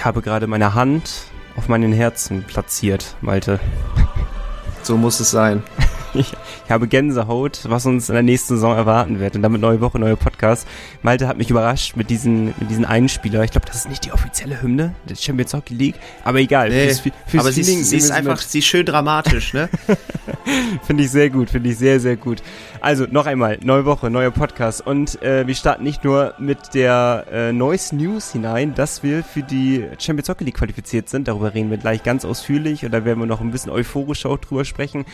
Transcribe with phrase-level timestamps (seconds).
[0.00, 1.26] Ich habe gerade meine Hand
[1.56, 3.60] auf meinen Herzen platziert, Malte.
[4.82, 5.62] So muss es sein.
[6.14, 6.32] Ich,
[6.64, 9.36] ich, habe Gänsehaut, was uns in der nächsten Saison erwarten wird.
[9.36, 10.66] Und damit neue Woche, neue Podcast.
[11.02, 13.44] Malte hat mich überrascht mit diesen, mit diesen Einspieler.
[13.44, 15.94] Ich glaube, das ist nicht die offizielle Hymne der Champions Hockey League.
[16.24, 16.70] Aber egal.
[16.70, 19.68] Nee, fürs, fürs aber sie, sie ist einfach, sie ist schön dramatisch, ne?
[20.86, 22.42] finde ich sehr gut, finde ich sehr, sehr gut.
[22.80, 24.86] Also, noch einmal, neue Woche, neuer Podcast.
[24.86, 29.42] Und äh, wir starten nicht nur mit der äh, neuesten News hinein, dass wir für
[29.42, 31.28] die Champions Hockey League qualifiziert sind.
[31.28, 32.84] Darüber reden wir gleich ganz ausführlich.
[32.84, 35.04] Und da werden wir noch ein bisschen euphorisch auch drüber sprechen.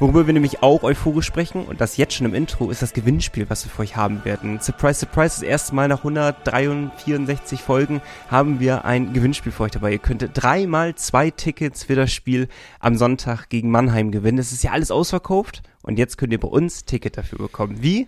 [0.00, 3.50] Worüber wir nämlich auch euphorisch sprechen, und das jetzt schon im Intro, ist das Gewinnspiel,
[3.50, 4.60] was wir für euch haben werden.
[4.60, 9.90] Surprise, surprise, das erste Mal nach 164 Folgen haben wir ein Gewinnspiel für euch dabei.
[9.90, 12.46] Ihr könnt dreimal zwei Tickets für das Spiel
[12.78, 14.38] am Sonntag gegen Mannheim gewinnen.
[14.38, 17.82] Es ist ja alles ausverkauft und jetzt könnt ihr bei uns Ticket dafür bekommen.
[17.82, 18.06] Wie?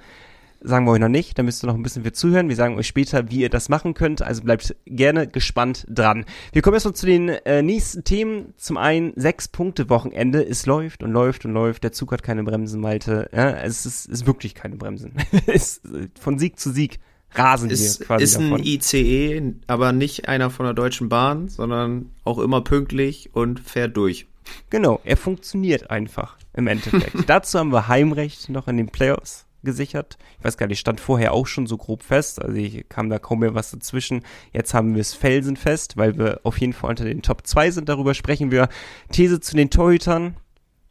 [0.62, 2.48] Sagen wir euch noch nicht, da müsst ihr noch ein bisschen für zuhören.
[2.48, 6.24] Wir sagen euch später, wie ihr das machen könnt, also bleibt gerne gespannt dran.
[6.52, 8.54] Wir kommen erstmal zu den äh, nächsten Themen.
[8.56, 10.46] Zum einen sechs Punkte Wochenende.
[10.46, 11.84] Es läuft und läuft und läuft.
[11.84, 13.28] Der Zug hat keine Bremsen, Malte.
[13.32, 15.14] Ja, es ist, ist wirklich keine Bremsen.
[15.46, 16.98] es, äh, von Sieg zu Sieg
[17.32, 18.60] rasen ist, wir quasi Ist davon.
[18.60, 23.96] ein ICE, aber nicht einer von der Deutschen Bahn, sondern auch immer pünktlich und fährt
[23.96, 24.26] durch.
[24.68, 27.16] Genau, er funktioniert einfach im Endeffekt.
[27.28, 30.18] Dazu haben wir Heimrecht noch in den Playoffs gesichert.
[30.38, 32.42] Ich weiß gar nicht, stand vorher auch schon so grob fest.
[32.42, 34.22] Also ich kam da kaum mehr was dazwischen.
[34.52, 37.88] Jetzt haben wir es felsenfest, weil wir auf jeden Fall unter den Top 2 sind.
[37.88, 38.68] Darüber sprechen wir.
[39.12, 40.36] These zu den Torhütern.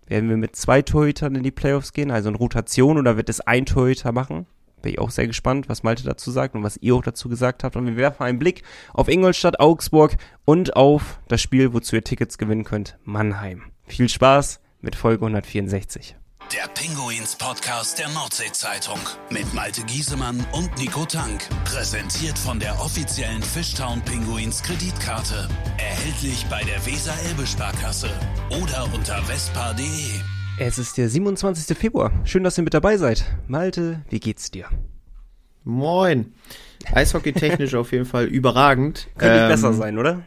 [0.08, 3.42] Werden wir mit zwei Torhütern in die Playoffs gehen, also in Rotation, oder wird es
[3.42, 4.48] ein Torhüter machen?
[4.82, 7.64] Bin ich auch sehr gespannt, was Malte dazu sagt und was ihr auch dazu gesagt
[7.64, 7.76] habt.
[7.76, 12.40] Und wir werfen einen Blick auf Ingolstadt, Augsburg und auf das Spiel, wozu ihr Tickets
[12.40, 13.64] gewinnen könnt, Mannheim.
[13.86, 16.16] Viel Spaß mit Folge 164.
[16.54, 18.98] Der Pinguins Podcast der Nordsee-Zeitung
[19.30, 21.48] mit Malte Giesemann und Nico Tank.
[21.64, 25.48] Präsentiert von der offiziellen Fishtown Pinguins Kreditkarte.
[25.78, 28.10] Erhältlich bei der Weser-Elbe-Sparkasse
[28.50, 29.86] oder unter vespa.de.
[30.58, 31.78] Es ist der 27.
[31.78, 32.12] Februar.
[32.24, 33.26] Schön, dass ihr mit dabei seid.
[33.48, 34.66] Malte, wie geht's dir?
[35.64, 36.34] Moin.
[36.92, 39.08] Eishockey technisch auf jeden Fall überragend.
[39.20, 40.24] Könnte ähm, besser sein, oder?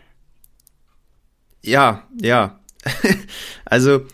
[1.62, 2.60] Ja, ja.
[3.64, 4.06] also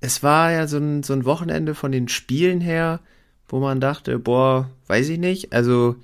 [0.00, 3.00] es war ja so ein, so ein Wochenende von den Spielen her,
[3.48, 5.52] wo man dachte, boah, weiß ich nicht.
[5.52, 5.96] Also,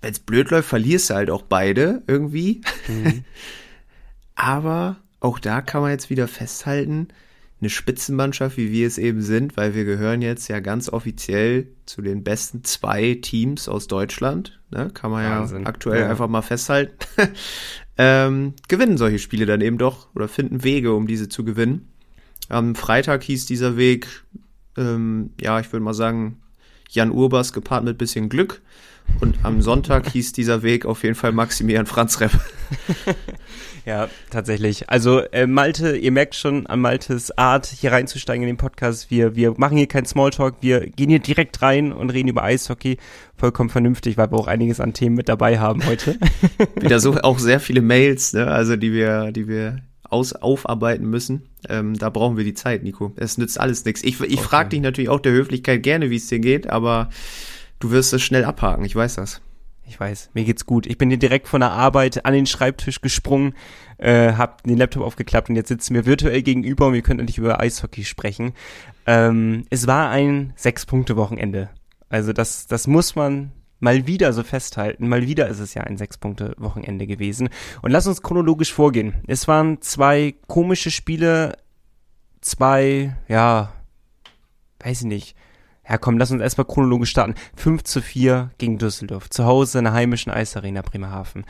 [0.00, 2.62] wenn es blöd läuft, verlierst du halt auch beide irgendwie.
[2.88, 3.24] Mhm.
[4.34, 7.08] Aber auch da kann man jetzt wieder festhalten,
[7.60, 12.02] eine Spitzenmannschaft, wie wir es eben sind, weil wir gehören jetzt ja ganz offiziell zu
[12.02, 14.60] den besten zwei Teams aus Deutschland.
[14.70, 14.90] Ne?
[14.92, 15.62] Kann man Wahnsinn.
[15.62, 16.10] ja aktuell ja.
[16.10, 16.94] einfach mal festhalten.
[17.98, 21.88] ähm, gewinnen solche Spiele dann eben doch oder finden Wege, um diese zu gewinnen.
[22.48, 24.06] Am Freitag hieß dieser Weg,
[24.76, 26.40] ähm, ja, ich würde mal sagen,
[26.90, 28.62] Jan Urbas gepaart mit bisschen Glück.
[29.20, 32.32] Und am Sonntag hieß dieser Weg auf jeden Fall Maximilian Franz Repp.
[33.86, 34.88] ja, tatsächlich.
[34.90, 39.10] Also äh, Malte, ihr merkt schon an Maltes Art, hier reinzusteigen in den Podcast.
[39.10, 42.98] Wir, wir machen hier keinen Smalltalk, wir gehen hier direkt rein und reden über Eishockey.
[43.36, 46.18] Vollkommen vernünftig, weil wir auch einiges an Themen mit dabei haben heute.
[46.80, 48.46] Wieder so auch sehr viele Mails, ne?
[48.48, 51.48] Also die wir, die wir aus, aufarbeiten müssen.
[51.68, 53.12] Ähm, da brauchen wir die Zeit, Nico.
[53.16, 54.02] Es nützt alles nichts.
[54.02, 54.42] Ich, ich okay.
[54.42, 57.10] frage dich natürlich auch der Höflichkeit gerne, wie es dir geht, aber
[57.78, 59.40] du wirst es schnell abhaken, ich weiß das.
[59.88, 60.86] Ich weiß, mir geht's gut.
[60.86, 63.54] Ich bin hier direkt von der Arbeit an den Schreibtisch gesprungen,
[63.98, 67.38] äh, hab den Laptop aufgeklappt und jetzt sitzen wir virtuell gegenüber und wir können endlich
[67.38, 68.52] über Eishockey sprechen.
[69.06, 71.70] Ähm, es war ein Sechs-Punkte-Wochenende.
[72.08, 75.08] Also das, das muss man mal wieder so festhalten.
[75.08, 77.48] Mal wieder ist es ja ein Sechs-Punkte-Wochenende gewesen.
[77.82, 79.14] Und lass uns chronologisch vorgehen.
[79.26, 81.56] Es waren zwei komische Spiele,
[82.40, 83.72] zwei, ja,
[84.80, 85.36] weiß ich nicht.
[85.88, 87.34] Ja, komm, lass uns erstmal chronologisch starten.
[87.56, 89.30] 5 zu 4 gegen Düsseldorf.
[89.30, 91.44] Zu Hause in der heimischen Eisarena Bremerhaven.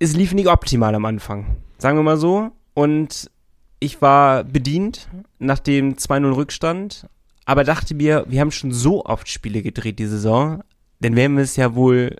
[0.00, 1.58] Es lief nicht optimal am Anfang.
[1.78, 2.50] Sagen wir mal so.
[2.74, 3.30] Und
[3.78, 5.08] ich war bedient
[5.38, 7.06] nach dem 2-0 Rückstand
[7.44, 10.62] aber dachte mir, wir haben schon so oft Spiele gedreht die Saison,
[11.00, 12.16] dann werden wir es ja wohl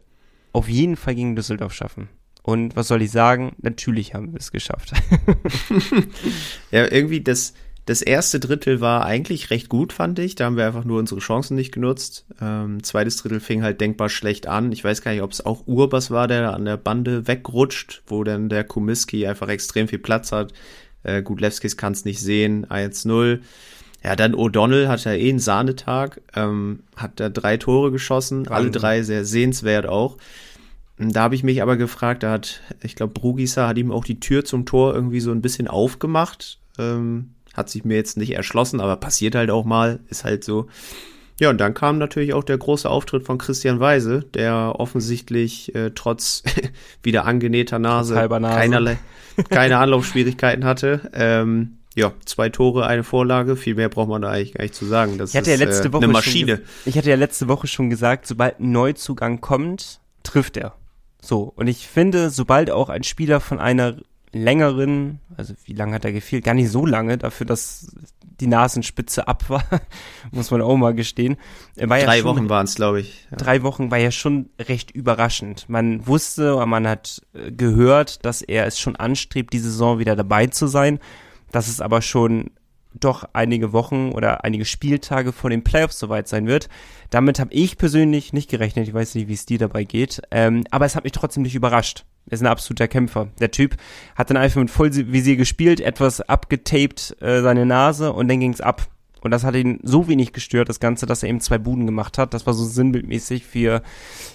[0.53, 2.09] auf jeden Fall gegen Düsseldorf schaffen.
[2.43, 3.55] Und was soll ich sagen?
[3.61, 4.93] Natürlich haben wir es geschafft.
[6.71, 7.53] ja, irgendwie das,
[7.85, 10.37] das erste Drittel war eigentlich recht gut, fand ich.
[10.37, 12.27] Da haben wir einfach nur unsere Chancen nicht genutzt.
[12.41, 14.73] Ähm, zweites Drittel fing halt denkbar schlecht an.
[14.73, 18.25] Ich weiß gar nicht, ob es auch Urbas war, der an der Bande wegrutscht, wo
[18.25, 20.53] dann der Komiski einfach extrem viel Platz hat.
[21.03, 22.67] Äh, gut, Levskis kann es nicht sehen.
[22.67, 23.41] 1-0.
[24.03, 28.53] Ja, dann O'Donnell hat ja eh einen Sahnetag, ähm, hat da drei Tore geschossen, Wahnsinn.
[28.55, 30.17] alle drei sehr sehenswert auch.
[30.99, 34.21] Da habe ich mich aber gefragt, da hat, ich glaube, Brugisa hat ihm auch die
[34.21, 36.59] Tür zum Tor irgendwie so ein bisschen aufgemacht.
[36.79, 40.69] Ähm, hat sich mir jetzt nicht erschlossen, aber passiert halt auch mal, ist halt so.
[41.39, 45.91] Ja, und dann kam natürlich auch der große Auftritt von Christian Weise, der offensichtlich äh,
[45.95, 46.43] trotz
[47.03, 48.59] wieder angenähter Nase, Nase.
[48.59, 48.99] Keinerlei,
[49.49, 51.11] keine Anlaufschwierigkeiten hatte.
[51.15, 54.87] Ähm, ja, zwei Tore, eine Vorlage, viel mehr braucht man da eigentlich gar nicht zu
[54.87, 55.19] sagen.
[55.19, 56.57] Das ich hatte ist ja letzte äh, Woche eine Maschine.
[56.57, 60.75] Schon, ich hatte ja letzte Woche schon gesagt, sobald ein Neuzugang kommt, trifft er.
[61.21, 63.97] So, und ich finde, sobald auch ein Spieler von einer
[64.33, 66.45] längeren, also wie lange hat er gefehlt?
[66.45, 67.89] Gar nicht so lange, dafür, dass
[68.41, 69.65] die Nasenspitze ab war,
[70.31, 71.37] muss man auch mal gestehen.
[71.77, 73.27] War drei ja Wochen waren es, glaube ich.
[73.31, 73.37] Ja.
[73.37, 75.69] Drei Wochen war ja schon recht überraschend.
[75.69, 80.17] Man wusste, oder man hat äh, gehört, dass er es schon anstrebt, die Saison wieder
[80.17, 81.01] dabei zu sein.
[81.53, 82.51] Dass es aber schon
[82.95, 86.69] doch einige Wochen oder einige Spieltage vor den Playoffs soweit sein wird.
[87.11, 88.89] Damit habe ich persönlich nicht gerechnet.
[88.89, 90.21] Ich weiß nicht, wie es dir dabei geht.
[90.31, 92.05] Ähm, aber es hat mich trotzdem nicht überrascht.
[92.27, 93.29] Er ist ein absoluter Kämpfer.
[93.39, 93.77] Der Typ
[94.15, 98.89] hat dann einfach mit Vollvisier gespielt, etwas abgetaped äh, seine Nase und dann ging's ab.
[99.21, 102.19] Und das hat ihn so wenig gestört, das Ganze, dass er eben zwei Buden gemacht
[102.19, 102.35] hat.
[102.35, 103.83] Das war so sinnbildmäßig für,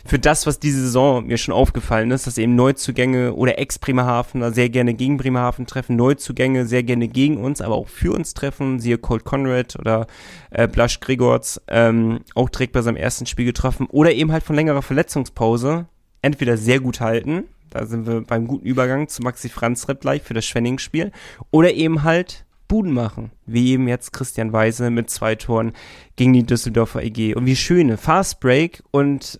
[0.05, 4.69] für das, was diese Saison mir schon aufgefallen ist, dass eben Neuzugänge oder Ex-Bremerhavener sehr
[4.69, 8.79] gerne gegen Bremerhaven treffen, Neuzugänge sehr gerne gegen uns, aber auch für uns treffen.
[8.79, 10.07] Siehe Colt Conrad oder
[10.51, 13.87] äh, Blasch Gregorz, ähm, auch direkt bei seinem ersten Spiel getroffen.
[13.89, 15.87] Oder eben halt von längerer Verletzungspause
[16.21, 20.21] entweder sehr gut halten, da sind wir beim guten Übergang zu Maxi Franz Rep gleich
[20.21, 21.11] für das Schwenning-Spiel,
[21.51, 25.73] oder eben halt Buden machen, wie eben jetzt Christian Weise mit zwei Toren
[26.15, 27.35] gegen die Düsseldorfer EG.
[27.35, 29.39] Und wie schöne Fast Break und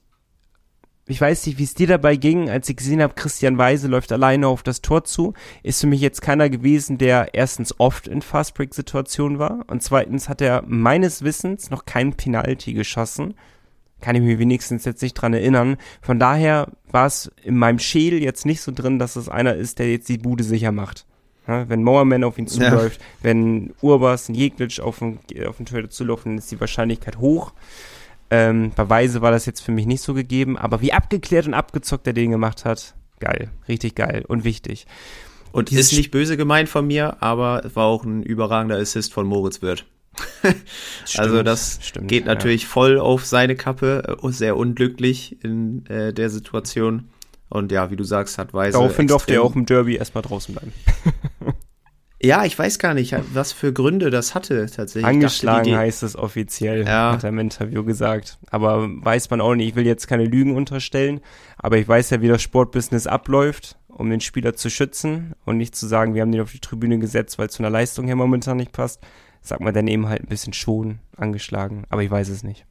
[1.08, 4.12] ich weiß nicht, wie es dir dabei ging, als ich gesehen habe, Christian Weise läuft
[4.12, 5.34] alleine auf das Tor zu.
[5.62, 9.84] Ist für mich jetzt keiner gewesen, der erstens oft in Fast Break Situationen war und
[9.84, 13.36] zweitens hat er meines Wissens noch kein Penalty geschossen.
[14.02, 15.78] Kann ich mir wenigstens jetzt nicht dran erinnern.
[16.02, 19.78] Von daher war es in meinem Schädel jetzt nicht so drin, dass es einer ist,
[19.80, 21.06] der jetzt die Bude sicher macht.
[21.48, 23.08] Ja, wenn Mowerman auf ihn zuläuft, ja.
[23.22, 27.54] wenn Urbas und Jeglitsch auf den, auf den Trader zulaufen, dann ist die Wahrscheinlichkeit hoch.
[28.32, 31.54] Ähm, bei Weise war das jetzt für mich nicht so gegeben, aber wie abgeklärt und
[31.54, 34.88] abgezockt er den gemacht hat, geil, richtig geil und wichtig.
[35.52, 39.14] Und, und ist nicht böse gemeint von mir, aber es war auch ein überragender Assist
[39.14, 39.86] von Moritz Wirth.
[41.18, 42.68] also das stimmt, geht natürlich ja.
[42.70, 47.10] voll auf seine Kappe, äh, sehr unglücklich in äh, der Situation.
[47.50, 48.78] Und ja, wie du sagst, hat Weise.
[48.78, 50.74] Daraufhin durfte er auch im Derby erstmal draußen bleiben.
[52.22, 55.06] ja, ich weiß gar nicht, was für Gründe das hatte tatsächlich.
[55.06, 57.14] Angeschlagen dachte, heißt es offiziell, ja.
[57.14, 58.40] hat er im Interview gesagt.
[58.50, 59.70] Aber weiß man auch nicht.
[59.70, 61.22] Ich will jetzt keine Lügen unterstellen,
[61.58, 65.76] aber ich weiß ja, wie das Sportbusiness abläuft, um den Spieler zu schützen und nicht
[65.76, 68.16] zu sagen, wir haben den auf die Tribüne gesetzt, weil es zu einer Leistung her
[68.16, 69.02] momentan nicht passt.
[69.42, 72.66] Sagt man dann eben halt ein bisschen schon angeschlagen, aber ich weiß es nicht.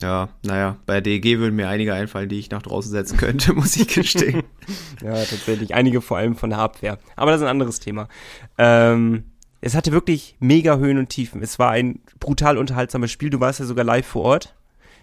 [0.00, 3.76] Ja, naja, bei DEG würden mir einige einfallen, die ich nach draußen setzen könnte, muss
[3.76, 4.44] ich gestehen.
[5.02, 5.74] ja, tatsächlich.
[5.74, 6.98] Einige vor allem von der Abwehr.
[7.16, 8.08] Aber das ist ein anderes Thema.
[8.58, 9.24] Ähm,
[9.60, 11.42] es hatte wirklich mega Höhen und Tiefen.
[11.42, 13.30] Es war ein brutal unterhaltsames Spiel.
[13.30, 14.54] Du warst ja sogar live vor Ort.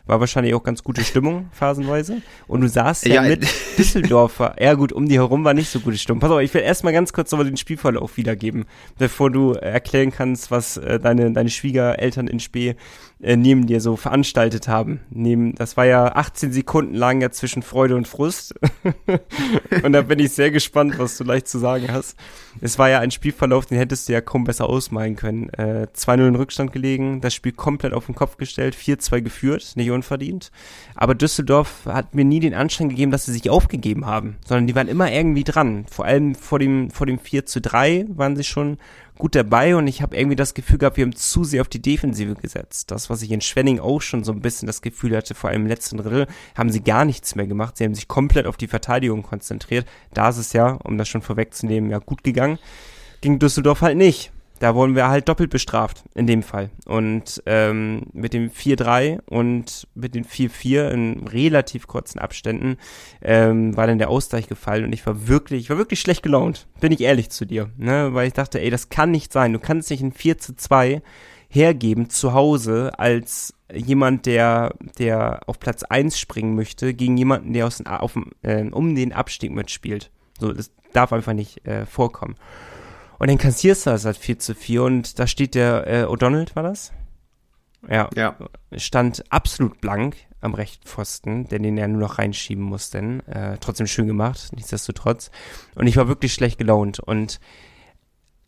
[0.07, 2.21] War wahrscheinlich auch ganz gute Stimmung, phasenweise.
[2.47, 3.47] Und du saßt ja, ja mit
[3.77, 4.55] Düsseldorfer.
[4.59, 6.19] Ja gut, um die herum war nicht so gute Stimmung.
[6.19, 8.65] Pass auf, ich will erstmal ganz kurz nochmal den Spielverlauf wiedergeben,
[8.97, 12.75] bevor du erklären kannst, was äh, deine, deine Schwiegereltern in Spee
[13.21, 14.99] äh, neben dir so veranstaltet haben.
[15.09, 18.53] Neben, das war ja 18 Sekunden lang ja zwischen Freude und Frust.
[19.83, 22.17] und da bin ich sehr gespannt, was du leicht zu sagen hast.
[22.61, 25.49] Es war ja ein Spielverlauf, den hättest du ja kaum besser ausmalen können.
[25.49, 29.91] Äh, 2-0 in Rückstand gelegen, das Spiel komplett auf den Kopf gestellt, 4-2 geführt, nicht
[29.95, 30.51] unverdient.
[30.95, 34.75] Aber Düsseldorf hat mir nie den Anschein gegeben, dass sie sich aufgegeben haben, sondern die
[34.75, 35.85] waren immer irgendwie dran.
[35.89, 38.77] Vor allem vor dem, vor dem 4 zu 3 waren sie schon
[39.17, 41.81] gut dabei und ich habe irgendwie das Gefühl gehabt, wir haben zu sehr auf die
[41.81, 42.91] Defensive gesetzt.
[42.91, 45.61] Das, was ich in Schwenning auch schon so ein bisschen das Gefühl hatte, vor allem
[45.61, 47.77] im letzten Drittel, haben sie gar nichts mehr gemacht.
[47.77, 49.87] Sie haben sich komplett auf die Verteidigung konzentriert.
[50.13, 52.59] Da ist es ja, um das schon vorwegzunehmen, ja gut gegangen.
[53.21, 56.69] Ging Düsseldorf halt nicht da wurden wir halt doppelt bestraft in dem Fall.
[56.85, 62.77] Und ähm, mit dem 4-3 und mit den 4-4 in relativ kurzen Abständen
[63.21, 66.67] ähm, war dann der Ausgleich gefallen und ich war wirklich, ich war wirklich schlecht gelaunt,
[66.79, 67.69] bin ich ehrlich zu dir.
[67.77, 68.13] Ne?
[68.13, 69.53] Weil ich dachte, ey, das kann nicht sein.
[69.53, 71.01] Du kannst nicht ein 4 2
[71.49, 77.67] hergeben zu Hause als jemand, der, der auf Platz 1 springen möchte, gegen jemanden, der
[77.67, 80.11] aus, auf, äh, um den Abstieg mitspielt.
[80.39, 82.35] So, das darf einfach nicht äh, vorkommen.
[83.25, 86.55] Und dann kassierst du das halt 4 zu 4 und da steht der äh, O'Donnell,
[86.55, 86.93] war das?
[87.89, 88.07] Ja.
[88.15, 88.37] ja.
[88.77, 93.57] Stand absolut blank am rechten Pfosten, denn den er nur noch reinschieben muss, denn äh,
[93.59, 95.31] trotzdem schön gemacht, nichtsdestotrotz.
[95.73, 97.39] Und ich war wirklich schlecht gelaunt und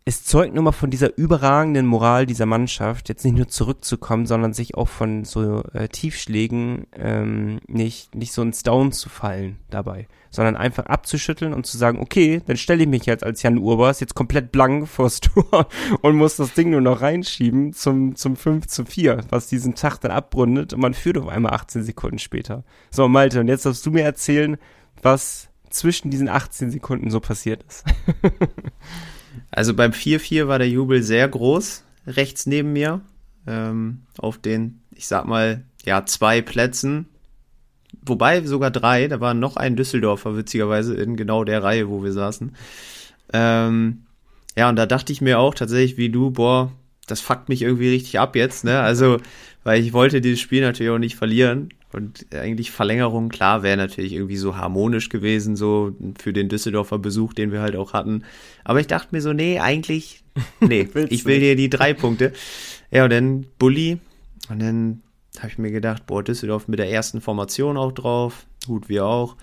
[0.07, 4.53] es zeugt nur mal von dieser überragenden Moral dieser Mannschaft, jetzt nicht nur zurückzukommen, sondern
[4.53, 10.07] sich auch von so äh, Tiefschlägen ähm, nicht, nicht so ins Down zu fallen dabei,
[10.29, 13.99] sondern einfach abzuschütteln und zu sagen, okay, dann stelle ich mich jetzt als Jan Urbers
[13.99, 15.67] jetzt komplett blank vors Tor
[15.99, 19.97] und muss das Ding nur noch reinschieben zum, zum 5 zu 4, was diesen Tag
[19.97, 22.63] dann abrundet und man führt auf einmal 18 Sekunden später.
[22.91, 24.55] So, Malte, und jetzt darfst du mir erzählen,
[25.01, 27.83] was zwischen diesen 18 Sekunden so passiert ist.
[29.57, 33.01] Also beim 4-4 war der Jubel sehr groß, rechts neben mir,
[33.47, 37.07] ähm, auf den, ich sag mal, ja, zwei Plätzen.
[38.03, 42.11] Wobei sogar drei, da war noch ein Düsseldorfer, witzigerweise, in genau der Reihe, wo wir
[42.13, 42.55] saßen.
[43.33, 44.03] Ähm,
[44.55, 46.71] ja, und da dachte ich mir auch tatsächlich wie du, boah,
[47.07, 48.81] das fuckt mich irgendwie richtig ab jetzt, ne?
[48.81, 49.17] Also,
[49.63, 51.69] weil ich wollte dieses Spiel natürlich auch nicht verlieren.
[51.93, 57.33] Und eigentlich Verlängerung, klar, wäre natürlich irgendwie so harmonisch gewesen, so für den Düsseldorfer Besuch,
[57.33, 58.23] den wir halt auch hatten.
[58.65, 60.23] Aber ich dachte mir so, nee, eigentlich,
[60.59, 62.33] nee, ich will hier die drei Punkte.
[62.91, 63.99] Ja, und dann Bulli.
[64.49, 65.01] Und dann
[65.39, 68.47] habe ich mir gedacht, boah, Düsseldorf mit der ersten Formation auch drauf.
[68.65, 69.35] Gut, wir auch.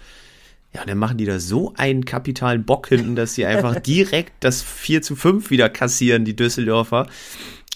[0.74, 4.32] Ja, und dann machen die da so einen kapitalen Bock hinten, dass sie einfach direkt
[4.40, 7.06] das 4 zu 5 wieder kassieren, die Düsseldorfer.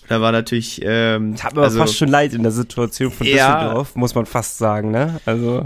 [0.08, 0.80] Da war natürlich.
[0.82, 4.26] Ähm, Hat mir also, fast schon leid in der Situation von ja, Düsseldorf, muss man
[4.26, 5.20] fast sagen, ne?
[5.26, 5.64] Also.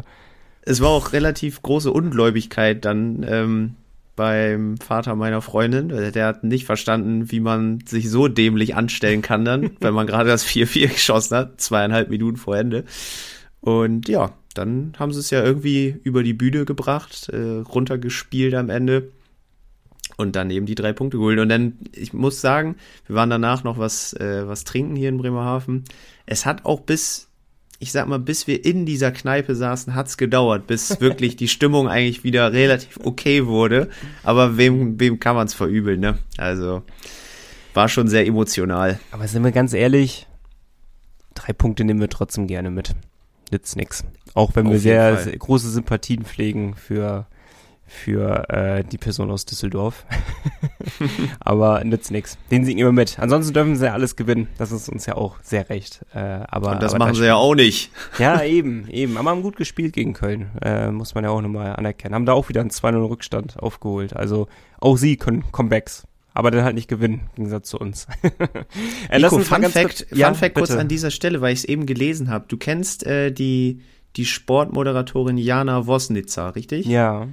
[0.65, 3.75] Es war auch relativ große Ungläubigkeit dann ähm,
[4.15, 5.89] beim Vater meiner Freundin.
[5.89, 10.29] Der hat nicht verstanden, wie man sich so dämlich anstellen kann dann, wenn man gerade
[10.29, 12.85] das 4-4 geschossen hat, zweieinhalb Minuten vor Ende.
[13.61, 18.71] Und ja, dann haben sie es ja irgendwie über die Bühne gebracht, äh, runtergespielt am
[18.71, 19.09] Ende
[20.23, 21.39] und dann eben die drei Punkte geholt.
[21.39, 22.77] Und dann, ich muss sagen,
[23.07, 25.85] wir waren danach noch was, äh, was trinken hier in Bremerhaven.
[26.25, 27.29] Es hat auch bis,
[27.79, 31.89] ich sag mal, bis wir in dieser Kneipe saßen, hat's gedauert, bis wirklich die Stimmung
[31.89, 33.91] eigentlich wieder relativ okay wurde.
[34.23, 36.19] Aber wem, wem kann man's verübeln, ne?
[36.39, 36.83] Also,
[37.75, 38.99] war schon sehr emotional.
[39.11, 40.27] Aber sind wir ganz ehrlich,
[41.35, 42.95] drei Punkte nehmen wir trotzdem gerne mit.
[43.51, 44.05] Nützt nix.
[44.35, 47.27] Auch wenn Auf wir sehr, sehr große Sympathien pflegen für
[47.93, 50.07] für äh, die Person aus Düsseldorf.
[51.41, 52.39] aber nützt nichts.
[52.51, 53.19] Den siegen immer mit.
[53.19, 54.49] Ansonsten dürfen sie ja alles gewinnen.
[54.59, 56.05] Das ist uns ja auch sehr recht.
[56.15, 57.91] Äh, aber, Und das aber machen sie ja auch nicht.
[58.19, 59.17] Ja, eben, eben.
[59.17, 60.51] Aber haben gut gespielt gegen Köln.
[60.63, 62.15] Äh, muss man ja auch nochmal anerkennen.
[62.15, 64.17] Haben da auch wieder einen 2-0 Rückstand aufgeholt.
[64.17, 64.49] Also
[64.81, 66.07] auch sie können Comebacks.
[66.35, 68.07] Aber dann halt nicht gewinnen, im Gegensatz zu uns.
[69.11, 71.65] äh, Nico, Fun Fact, kurz, Fun ja, Fact kurz an dieser Stelle, weil ich es
[71.67, 72.47] eben gelesen habe.
[72.49, 73.83] Du kennst äh, die,
[74.17, 76.87] die Sportmoderatorin Jana Wosnitzer, richtig?
[76.87, 77.29] Ja.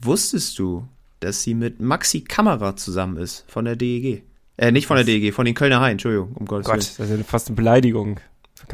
[0.00, 0.86] Wusstest du,
[1.20, 4.22] dass sie mit Maxi Kamera zusammen ist von der DEG?
[4.56, 6.94] Äh, nicht von der DEG, von den Kölner Hain, Entschuldigung, um Gottes Gott, Willen.
[6.98, 8.20] das ist ja fast eine Beleidigung.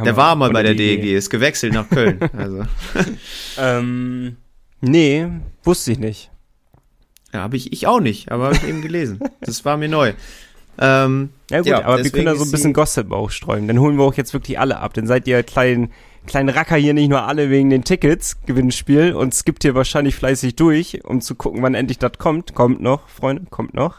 [0.02, 2.19] der war mal bei der, der DEG, DEG, ist gewechselt nach Köln.
[2.37, 2.64] also.
[3.59, 4.37] ähm,
[4.81, 5.28] nee,
[5.62, 6.31] wusste ich nicht.
[7.33, 9.19] Ja, habe ich, ich auch nicht, aber habe ich eben gelesen.
[9.40, 10.12] Das war mir neu.
[10.78, 13.69] Ähm, ja gut, ja, aber wir können da so ein bisschen Gossip auch streuen.
[13.69, 14.95] Dann holen wir auch jetzt wirklich alle ab.
[14.95, 15.90] Dann seid ihr kleinen
[16.26, 20.57] kleinen Racker hier nicht nur alle wegen den Tickets, Gewinnspiel, und skippt hier wahrscheinlich fleißig
[20.57, 22.54] durch, um zu gucken, wann endlich das kommt.
[22.54, 23.99] Kommt noch, Freunde, kommt noch.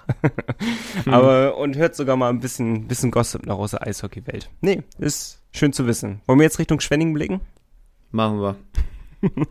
[1.04, 1.14] hm.
[1.14, 4.50] Aber, und hört sogar mal ein bisschen, bisschen Gossip noch aus der Eishockey-Welt.
[4.62, 6.22] Nee, ist schön zu wissen.
[6.26, 7.42] Wollen wir jetzt Richtung Schwenning blicken?
[8.12, 8.56] Machen wir.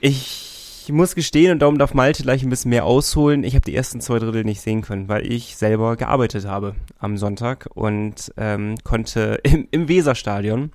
[0.00, 0.53] ich
[0.92, 3.44] muss gestehen, und darum darf Malte gleich ein bisschen mehr ausholen.
[3.44, 7.16] Ich habe die ersten zwei Drittel nicht sehen können, weil ich selber gearbeitet habe am
[7.16, 10.72] Sonntag und ähm, konnte im, im Weserstadion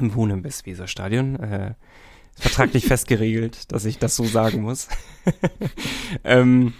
[0.00, 1.36] im Wohnen im Westweserstadion.
[1.36, 1.74] Äh,
[2.34, 4.88] vertraglich festgeregelt, dass ich das so sagen muss.
[6.24, 6.72] ähm,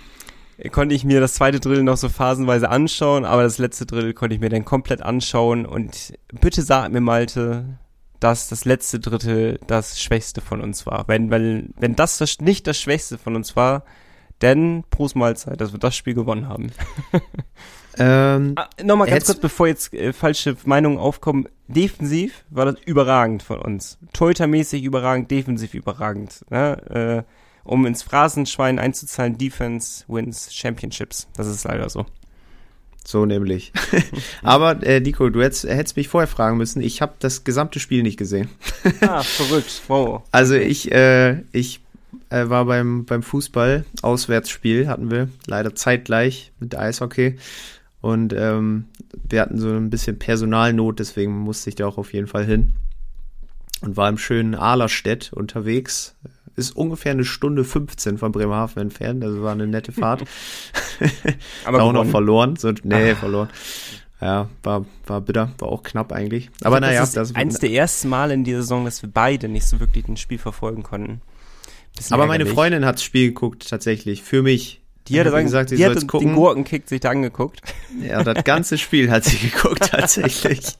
[0.71, 4.35] konnte ich mir das zweite Drill noch so phasenweise anschauen, aber das letzte Drill konnte
[4.35, 7.79] ich mir dann komplett anschauen und bitte sag mir Malte,
[8.23, 11.05] dass das letzte Drittel das Schwächste von uns war.
[11.09, 13.85] Wenn, weil, wenn das, das nicht das Schwächste von uns war,
[14.39, 16.73] dann Prost Mahlzeit, dass wir das Spiel gewonnen haben.
[17.99, 21.49] Ähm, ah, Nochmal ganz kurz, bevor jetzt äh, falsche Meinungen aufkommen.
[21.69, 23.99] Defensiv war das überragend von uns.
[24.13, 26.45] Torhütermäßig überragend, defensiv überragend.
[26.51, 27.25] Ne?
[27.27, 31.29] Äh, um ins Phrasenschwein einzuzahlen, Defense wins Championships.
[31.37, 32.07] Das ist leider so.
[33.05, 33.73] So nämlich.
[34.43, 36.81] Aber äh, Nico, du hättest, hättest mich vorher fragen müssen.
[36.83, 38.49] Ich habe das gesamte Spiel nicht gesehen.
[39.01, 39.83] ah, verrückt.
[39.89, 40.23] Wow.
[40.31, 41.81] Also ich, äh, ich
[42.31, 47.39] äh, war beim, beim Fußball, Auswärtsspiel hatten wir, leider zeitgleich mit Eishockey.
[48.01, 48.87] Und ähm,
[49.29, 52.73] wir hatten so ein bisschen Personalnot, deswegen musste ich da auch auf jeden Fall hin.
[53.81, 56.15] Und war im schönen Ahlerstedt unterwegs.
[56.55, 60.25] Ist ungefähr eine Stunde 15 von Bremerhaven entfernt, also war eine nette Fahrt.
[61.65, 62.57] Aber auch noch verloren.
[62.57, 63.19] So, nee, Ach.
[63.19, 63.49] verloren.
[64.21, 66.51] Ja, war, war bitter, war auch knapp eigentlich.
[66.63, 69.49] Aber naja, das ist das eins der ersten Mal in dieser Saison, dass wir beide
[69.49, 71.21] nicht so wirklich ein Spiel verfolgen konnten.
[72.11, 75.85] Aber meine Freundin hat das Spiel geguckt, tatsächlich, für mich Die hat, sagen, gesagt, die
[75.85, 77.61] hat den Gurkenkick sich da angeguckt.
[78.01, 80.61] Ja, das ganze Spiel hat sie geguckt, tatsächlich.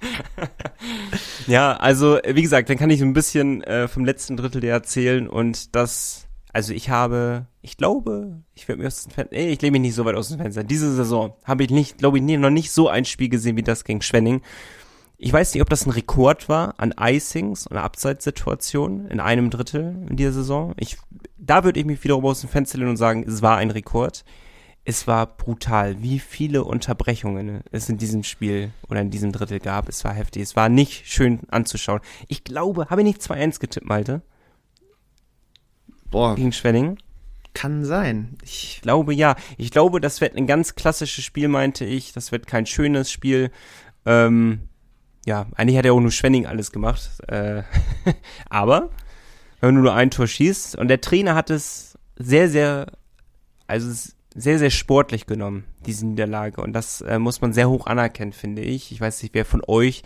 [1.47, 5.29] ja, also, wie gesagt, dann kann ich ein bisschen äh, vom letzten Drittel dir erzählen
[5.29, 9.63] und das, also ich habe, ich glaube, ich werde mir aus dem Fenster, nee, ich
[9.63, 10.65] lehne mich nicht so weit aus dem Fenster.
[10.65, 13.63] Diese Saison habe ich nicht, glaube ich, nie, noch nicht so ein Spiel gesehen wie
[13.63, 14.43] das gegen Schwenning.
[15.19, 20.05] Ich weiß nicht, ob das ein Rekord war an Icings und Abseitssituationen in einem Drittel
[20.11, 20.75] in dieser Saison.
[20.79, 20.97] Ich,
[21.39, 24.25] da würde ich mich wiederum aus dem Fenster lehnen und sagen, es war ein Rekord.
[24.85, 29.89] Es war brutal, wie viele Unterbrechungen es in diesem Spiel oder in diesem Drittel gab.
[29.89, 30.43] Es war heftig.
[30.43, 32.01] Es war nicht schön anzuschauen.
[32.27, 34.23] Ich glaube, habe ich nicht 2-1 getippt, Malte?
[36.11, 36.35] Boah.
[36.35, 36.99] Gegen Schwenning?
[37.55, 38.37] Kann sein.
[38.43, 39.37] Ich glaube ja.
[39.57, 42.13] Ich glaube, das wird ein ganz klassisches Spiel, meinte ich.
[42.13, 43.53] Das wird kein schönes Spiel.
[44.05, 44.69] Ähm,
[45.27, 47.09] ja, eigentlich hat er auch nur Schwenning alles gemacht.
[47.29, 47.63] Äh,
[48.51, 48.91] aber
[49.61, 52.87] wenn du nur ein Tor schießt und der Trainer hat es sehr, sehr,
[53.69, 53.89] also
[54.35, 56.61] sehr, sehr sportlich genommen, diese Niederlage.
[56.61, 58.93] Und das äh, muss man sehr hoch anerkennen, finde ich.
[58.93, 60.03] Ich weiß nicht, wer von euch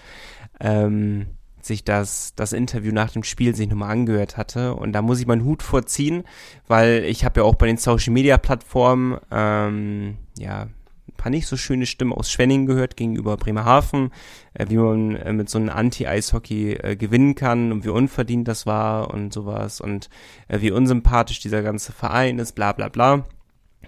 [0.61, 1.27] ähm,
[1.61, 4.75] sich das, das Interview nach dem Spiel sich nochmal angehört hatte.
[4.75, 6.25] Und da muss ich meinen Hut vorziehen,
[6.67, 10.69] weil ich habe ja auch bei den Social Media Plattformen ähm, ja
[11.17, 14.13] paar nicht so schöne Stimmen aus Schwenning gehört gegenüber Bremerhaven,
[14.55, 18.67] äh, wie man äh, mit so einem Anti-Eishockey äh, gewinnen kann und wie unverdient das
[18.67, 20.09] war und sowas und
[20.49, 23.25] äh, wie unsympathisch dieser ganze Verein ist, bla bla bla.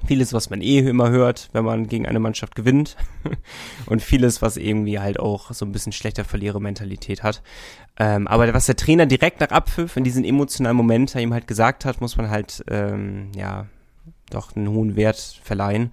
[0.06, 2.96] Vieles, was man eh immer hört, wenn man gegen eine Mannschaft gewinnt.
[3.86, 7.42] und vieles, was irgendwie halt auch so ein bisschen schlechter Verlierer-Mentalität hat.
[7.98, 11.84] Ähm, aber was der Trainer direkt nach Abpfiff in diesen emotionalen Momenten ihm halt gesagt
[11.84, 13.66] hat, muss man halt, ähm, ja,
[14.30, 15.92] doch einen hohen Wert verleihen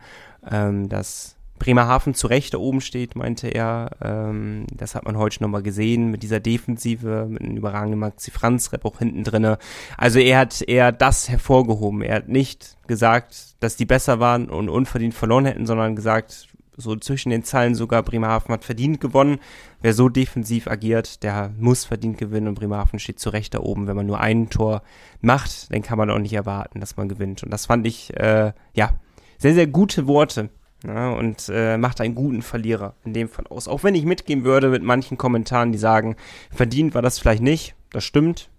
[0.52, 3.92] ähm, dass Bremerhaven zu Recht da oben steht, meinte er.
[4.02, 8.74] Ähm, das hat man heute nochmal gesehen mit dieser Defensive, mit einem überragenden Maxi Franz
[8.74, 9.58] Rep auch hinten drinne.
[9.98, 12.02] Also er hat eher das hervorgehoben.
[12.02, 16.48] Er hat nicht gesagt, dass die besser waren und unverdient verloren hätten, sondern gesagt,
[16.78, 19.40] so zwischen den Zeilen sogar, Bremerhaven hat verdient gewonnen.
[19.82, 23.88] Wer so defensiv agiert, der muss verdient gewinnen und Bremerhaven steht zu Recht da oben.
[23.88, 24.82] Wenn man nur ein Tor
[25.22, 27.44] macht, dann kann man auch nicht erwarten, dass man gewinnt.
[27.44, 28.90] Und das fand ich, äh, ja,
[29.38, 30.50] sehr, sehr gute Worte.
[30.88, 33.68] Ja, und äh, macht einen guten Verlierer in dem Fall aus.
[33.68, 36.16] Auch wenn ich mitgehen würde mit manchen Kommentaren, die sagen,
[36.52, 37.76] verdient war das vielleicht nicht.
[37.92, 38.50] Das stimmt.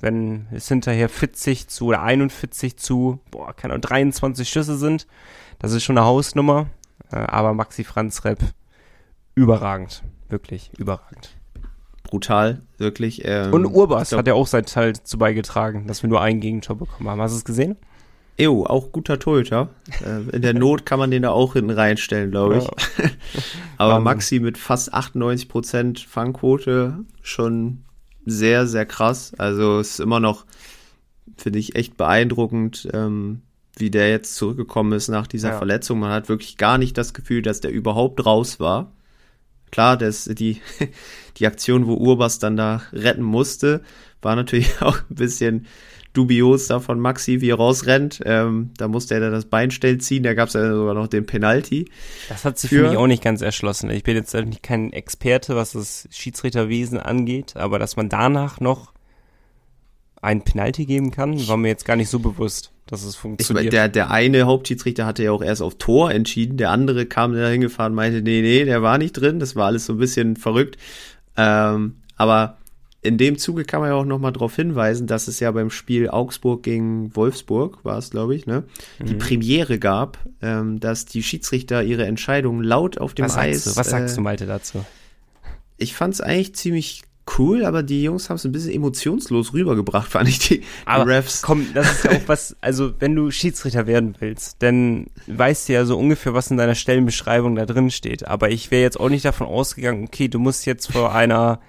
[0.00, 5.06] Wenn es hinterher 40 zu oder 41 zu, boah, keine Ahnung, 23 Schüsse sind,
[5.58, 6.66] das ist schon eine Hausnummer.
[7.10, 8.40] Äh, aber Maxi Franz Rep,
[9.34, 10.02] überragend.
[10.28, 11.36] Wirklich überragend.
[12.02, 13.22] Brutal, wirklich.
[13.24, 16.76] Ähm, und Urbas hat ja auch seinen Teil zu beigetragen, dass wir nur einen Gegentor
[16.76, 17.20] bekommen haben.
[17.20, 17.76] Hast du es gesehen?
[18.36, 19.68] Ew, auch guter Torhüter.
[20.04, 22.64] Äh, in der Not kann man den da auch hinten reinstellen, glaube ich.
[22.64, 23.10] Ja.
[23.78, 27.84] Aber Maxi mit fast 98% Fangquote schon
[28.26, 29.32] sehr, sehr krass.
[29.38, 30.46] Also es ist immer noch,
[31.36, 33.42] finde ich, echt beeindruckend, ähm,
[33.76, 35.58] wie der jetzt zurückgekommen ist nach dieser ja.
[35.58, 36.00] Verletzung.
[36.00, 38.92] Man hat wirklich gar nicht das Gefühl, dass der überhaupt raus war.
[39.70, 40.60] Klar, das, die,
[41.36, 43.82] die Aktion, wo Urbas dann da retten musste,
[44.22, 45.66] war natürlich auch ein bisschen
[46.14, 48.22] dubios da von Maxi, wie er rausrennt.
[48.24, 51.26] Ähm, da musste er dann das Beinstell ziehen, da gab es ja sogar noch den
[51.26, 51.90] Penalty.
[52.28, 53.90] Das hat sich für mich auch nicht ganz erschlossen.
[53.90, 58.94] Ich bin jetzt kein Experte, was das Schiedsrichterwesen angeht, aber dass man danach noch
[60.22, 63.66] ein Penalty geben kann, war mir jetzt gar nicht so bewusst, dass es funktioniert.
[63.66, 67.34] Ich, der, der eine Hauptschiedsrichter hatte ja auch erst auf Tor entschieden, der andere kam
[67.34, 69.98] da hingefahren und meinte, nee, nee, der war nicht drin, das war alles so ein
[69.98, 70.78] bisschen verrückt.
[71.36, 72.56] Ähm, aber
[73.04, 76.08] in dem Zuge kann man ja auch nochmal darauf hinweisen, dass es ja beim Spiel
[76.08, 78.64] Augsburg gegen Wolfsburg, war es, glaube ich, ne,
[78.98, 79.06] mhm.
[79.06, 83.64] die Premiere gab, ähm, dass die Schiedsrichter ihre Entscheidungen laut auf dem Was Eis.
[83.64, 83.80] Sagst du?
[83.80, 84.84] Was sagst äh, du, Malte, dazu?
[85.76, 87.02] Ich fand es eigentlich ziemlich
[87.38, 91.42] cool, aber die Jungs haben es ein bisschen emotionslos rübergebracht, fand ich die, aber Refs.
[91.42, 95.74] Komm, das ist ja auch was, also wenn du Schiedsrichter werden willst, dann weißt du
[95.74, 98.26] ja so ungefähr, was in deiner Stellenbeschreibung da drin steht.
[98.26, 101.60] Aber ich wäre jetzt auch nicht davon ausgegangen, okay, du musst jetzt vor einer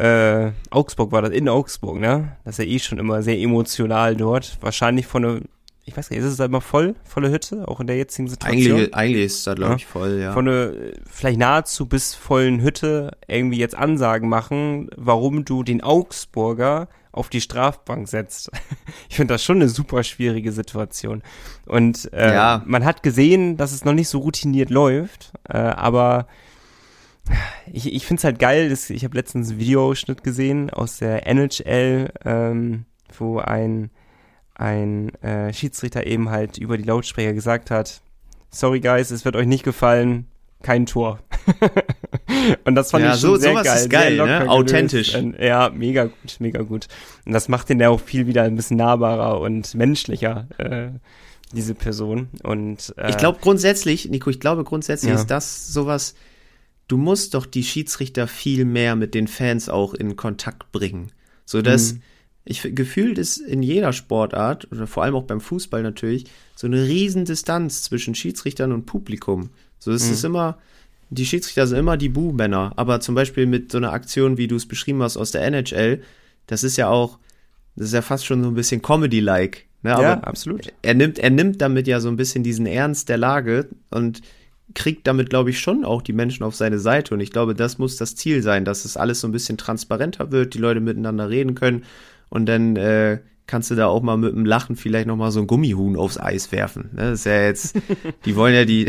[0.00, 2.36] äh, Augsburg war das, in Augsburg, ne?
[2.44, 4.56] Das ist ja eh schon immer sehr emotional dort.
[4.62, 5.40] Wahrscheinlich von einer,
[5.84, 8.76] ich weiß nicht, ist es da immer voll, volle Hütte, auch in der jetzigen Situation?
[8.76, 10.32] Eigentlich, eigentlich ist es da, glaube ich, voll, ja.
[10.32, 10.72] Von einer
[11.04, 17.42] vielleicht nahezu bis vollen Hütte irgendwie jetzt Ansagen machen, warum du den Augsburger auf die
[17.42, 18.50] Strafbank setzt.
[19.10, 21.22] ich finde das schon eine super schwierige Situation.
[21.66, 22.62] Und äh, ja.
[22.64, 26.26] man hat gesehen, dass es noch nicht so routiniert läuft, äh, aber
[27.72, 31.26] ich, ich finde es halt geil, dass, ich habe letztens einen Videoschnitt gesehen aus der
[31.26, 32.84] NHL, ähm,
[33.16, 33.90] wo ein,
[34.54, 38.00] ein äh, Schiedsrichter eben halt über die Lautsprecher gesagt hat,
[38.50, 40.26] sorry guys, es wird euch nicht gefallen,
[40.62, 41.20] kein Tor.
[42.64, 43.76] und das fand ja, ich schon so, sehr geil.
[43.78, 44.48] Ist geil, ne?
[44.48, 45.14] Authentisch.
[45.14, 46.88] Und, ja, mega gut, mega gut.
[47.24, 50.46] Und das macht den ja auch viel wieder ein bisschen nahbarer und menschlicher.
[50.58, 50.90] Äh,
[51.52, 52.28] diese Person.
[52.42, 55.18] Und äh, ich glaube grundsätzlich, Nico, ich glaube grundsätzlich ja.
[55.18, 56.14] ist das sowas.
[56.90, 61.12] Du musst doch die Schiedsrichter viel mehr mit den Fans auch in Kontakt bringen,
[61.44, 62.02] so dass mhm.
[62.44, 66.26] ich gefühlt ist in jeder Sportart oder vor allem auch beim Fußball natürlich
[66.56, 69.50] so eine riesen Distanz zwischen Schiedsrichtern und Publikum.
[69.78, 70.12] So es mhm.
[70.12, 70.58] ist immer
[71.10, 74.56] die Schiedsrichter sind immer die Buhmänner, aber zum Beispiel mit so einer Aktion, wie du
[74.56, 76.02] es beschrieben hast aus der NHL,
[76.46, 77.18] das ist ja auch,
[77.76, 79.66] das ist ja fast schon so ein bisschen Comedy-like.
[79.82, 79.94] Ne?
[79.94, 80.72] Aber ja, absolut.
[80.82, 84.22] Er nimmt, er nimmt damit ja so ein bisschen diesen Ernst der Lage und
[84.74, 87.14] kriegt damit, glaube ich, schon auch die Menschen auf seine Seite.
[87.14, 90.30] Und ich glaube, das muss das Ziel sein, dass es alles so ein bisschen transparenter
[90.30, 91.84] wird, die Leute miteinander reden können
[92.30, 95.40] und dann äh, kannst du da auch mal mit dem Lachen vielleicht noch mal so
[95.40, 96.90] ein Gummihuhn aufs Eis werfen.
[96.92, 97.10] Ne?
[97.10, 97.76] Das ist ja jetzt,
[98.24, 98.86] die wollen ja die,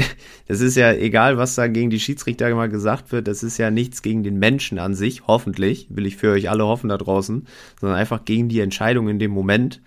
[0.47, 3.71] das ist ja egal, was da gegen die Schiedsrichter immer gesagt wird, das ist ja
[3.71, 7.47] nichts gegen den Menschen an sich, hoffentlich, will ich für euch alle hoffen da draußen,
[7.79, 9.81] sondern einfach gegen die Entscheidung in dem Moment.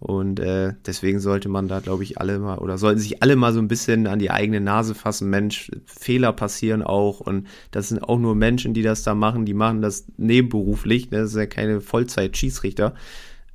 [0.00, 3.52] Und äh, deswegen sollte man da, glaube ich, alle mal oder sollten sich alle mal
[3.52, 5.28] so ein bisschen an die eigene Nase fassen.
[5.28, 9.44] Mensch, Fehler passieren auch und das sind auch nur Menschen, die das da machen.
[9.44, 11.10] Die machen das nebenberuflich.
[11.10, 11.18] Ne?
[11.18, 12.94] Das sind ja keine Vollzeit-Schiedsrichter.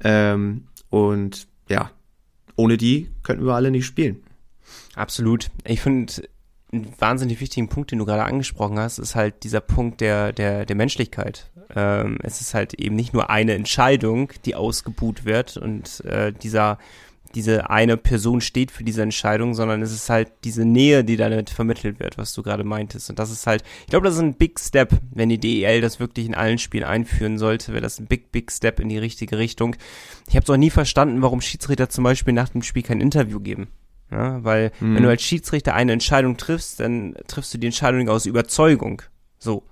[0.04, 1.90] Ähm, und ja,
[2.56, 4.18] ohne die könnten wir alle nicht spielen.
[4.94, 5.50] Absolut.
[5.66, 6.14] Ich finde,
[6.76, 10.66] einen wahnsinnig wichtigen Punkt, den du gerade angesprochen hast, ist halt dieser Punkt der, der,
[10.66, 11.50] der Menschlichkeit.
[11.76, 16.78] Ähm, es ist halt eben nicht nur eine Entscheidung, die ausgebuht wird und äh, dieser
[17.36, 21.50] diese eine Person steht für diese Entscheidung, sondern es ist halt diese Nähe, die damit
[21.50, 23.10] vermittelt wird, was du gerade meintest.
[23.10, 26.00] Und das ist halt, ich glaube, das ist ein Big Step, wenn die DEL das
[26.00, 29.38] wirklich in allen Spielen einführen sollte, wäre das ein Big, Big Step in die richtige
[29.38, 29.76] Richtung.
[30.30, 33.42] Ich habe es auch nie verstanden, warum Schiedsrichter zum Beispiel nach dem Spiel kein Interview
[33.42, 33.68] geben.
[34.16, 34.96] Ja, weil mhm.
[34.96, 39.02] wenn du als Schiedsrichter eine Entscheidung triffst, dann triffst du die Entscheidung aus Überzeugung.
[39.40, 39.64] So.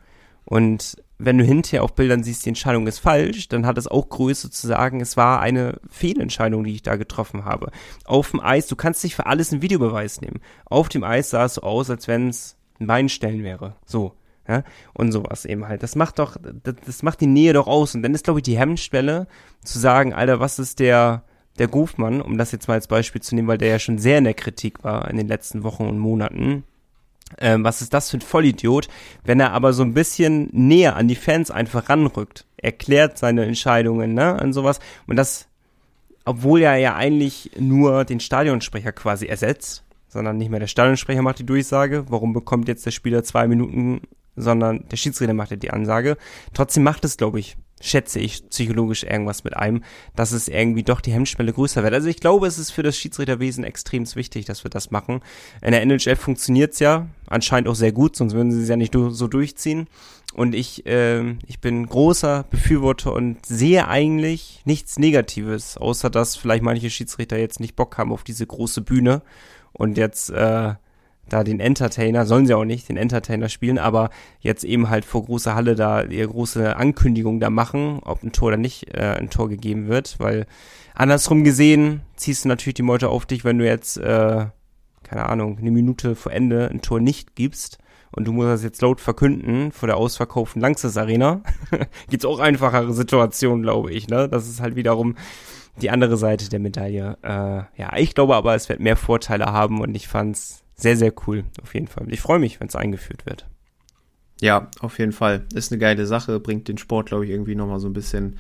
[0.44, 4.10] Und wenn du hinterher auf Bildern siehst, die Entscheidung ist falsch, dann hat es auch
[4.10, 7.72] Größe zu sagen, es war eine Fehlentscheidung, die ich da getroffen habe.
[8.04, 10.42] Auf dem Eis, du kannst dich für alles einen Videobeweis nehmen.
[10.66, 13.78] Auf dem Eis sah es so aus, als wenn es ein Beinstellen wäre.
[13.86, 14.14] So.
[14.46, 15.84] Ja, und sowas eben halt.
[15.84, 17.96] Das macht doch, das, das macht die Nähe doch aus.
[17.96, 19.28] Und dann ist, glaube ich, die Hemmschwelle
[19.64, 21.24] zu sagen, Alter, was ist der,
[21.60, 24.18] der Gufmann, um das jetzt mal als Beispiel zu nehmen, weil der ja schon sehr
[24.18, 26.64] in der Kritik war in den letzten Wochen und Monaten
[27.40, 28.88] ähm, was ist das für ein Vollidiot?
[29.24, 34.14] Wenn er aber so ein bisschen näher an die Fans einfach ranrückt, erklärt seine Entscheidungen,
[34.14, 34.80] ne, und sowas.
[35.08, 35.48] Und das,
[36.26, 41.40] obwohl er ja eigentlich nur den Stadionsprecher quasi ersetzt, sondern nicht mehr der Stadionsprecher macht
[41.40, 44.02] die Durchsage, warum bekommt jetzt der Spieler zwei Minuten,
[44.36, 46.18] sondern der Schiedsrichter macht ja die Ansage.
[46.54, 49.84] Trotzdem macht es, glaube ich, schätze ich, psychologisch irgendwas mit einem,
[50.16, 51.94] dass es irgendwie doch die Hemmschwelle größer wird.
[51.94, 55.22] Also ich glaube, es ist für das Schiedsrichterwesen extrem wichtig, dass wir das machen.
[55.62, 58.94] In der NHL funktioniert's ja anscheinend auch sehr gut, sonst würden sie es ja nicht
[58.94, 59.88] so durchziehen.
[60.34, 66.64] Und ich, äh, ich bin großer Befürworter und sehe eigentlich nichts Negatives, außer dass vielleicht
[66.64, 69.22] manche Schiedsrichter jetzt nicht Bock haben auf diese große Bühne
[69.74, 70.74] und jetzt äh,
[71.30, 74.10] da den Entertainer, sollen sie auch nicht den Entertainer spielen, aber
[74.40, 78.50] jetzt eben halt vor großer Halle da ihre große Ankündigung da machen, ob ein Tor
[78.50, 80.46] oder nicht äh, ein Tor gegeben wird, weil
[80.94, 84.46] andersrum gesehen ziehst du natürlich die Meute auf dich, wenn du jetzt, äh,
[85.04, 87.78] keine Ahnung, eine Minute vor Ende ein Tor nicht gibst
[88.12, 91.42] und du musst das jetzt laut verkünden vor der ausverkauften Langsys Arena,
[92.10, 94.30] gibt's auch einfachere Situationen, glaube ich, ne?
[94.30, 95.16] Das ist halt wiederum
[95.82, 97.18] die andere Seite der Medaille.
[97.24, 101.14] Äh, ja, ich glaube aber, es wird mehr Vorteile haben und ich fand's sehr, sehr
[101.28, 102.06] cool, auf jeden Fall.
[102.10, 103.48] Ich freue mich, wenn es eingeführt wird.
[104.42, 105.46] Ja, auf jeden Fall.
[105.54, 108.38] Ist eine geile Sache, bringt den Sport, glaube ich, irgendwie nochmal so ein bisschen,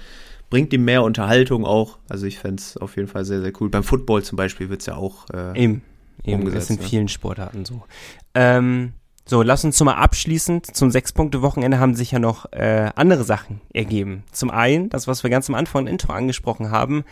[0.49, 1.99] bringt ihm mehr Unterhaltung auch.
[2.09, 3.69] Also ich fände es auf jeden Fall sehr, sehr cool.
[3.69, 5.81] Beim Football zum Beispiel wird es ja auch äh, eben,
[6.23, 6.61] eben, umgesetzt.
[6.63, 6.87] Das sind ne?
[6.87, 7.83] vielen Sportarten so.
[8.33, 8.93] Ähm,
[9.25, 14.23] so, lass uns mal abschließend zum Sechs-Punkte-Wochenende haben sich ja noch äh, andere Sachen ergeben.
[14.33, 17.05] Zum einen, das, was wir ganz am Anfang im Intro angesprochen haben,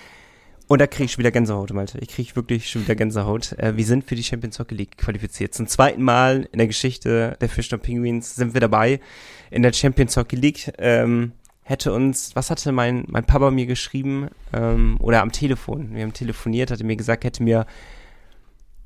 [0.72, 1.98] und da kriege ich wieder Gänsehaut, Malte.
[1.98, 3.52] Ich kriege wirklich schon wieder Gänsehaut.
[3.60, 5.54] Äh, wir sind für die Champions Hockey League qualifiziert.
[5.54, 9.02] Zum zweiten Mal in der Geschichte der Fischner Penguins sind wir dabei
[9.50, 10.72] in der Champions Hockey League.
[10.78, 16.04] Ähm, hätte uns, was hatte mein, mein Papa mir geschrieben, ähm, oder am Telefon, wir
[16.04, 17.66] haben telefoniert, hatte mir gesagt, hätte mir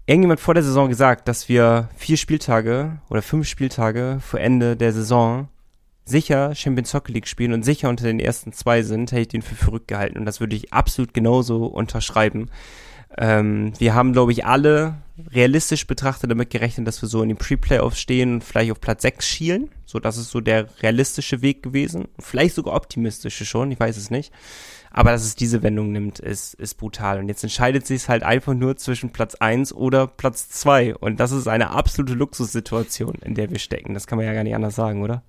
[0.08, 4.91] irgendjemand vor der Saison gesagt, dass wir vier Spieltage oder fünf Spieltage vor Ende der
[4.91, 5.50] Saison
[6.06, 9.41] sicher Champions Hockey League spielen und sicher unter den ersten zwei sind, hätte ich den
[9.41, 10.18] für verrückt gehalten.
[10.18, 12.50] Und das würde ich absolut genauso unterschreiben.
[13.18, 14.96] Ähm, wir haben, glaube ich, alle
[15.32, 19.02] realistisch betrachtet damit gerechnet, dass wir so in den Pre-Playoffs stehen und vielleicht auf Platz
[19.04, 19.70] 6 schielen.
[19.86, 22.08] So, das ist so der realistische Weg gewesen.
[22.20, 24.34] Vielleicht sogar optimistische schon, ich weiß es nicht.
[24.91, 27.20] Aber dass es diese Wendung nimmt, ist, ist brutal.
[27.20, 30.96] Und jetzt entscheidet sich es halt einfach nur zwischen Platz 1 oder Platz 2.
[30.96, 33.94] Und das ist eine absolute Luxussituation, in der wir stecken.
[33.94, 35.24] Das kann man ja gar nicht anders sagen, oder?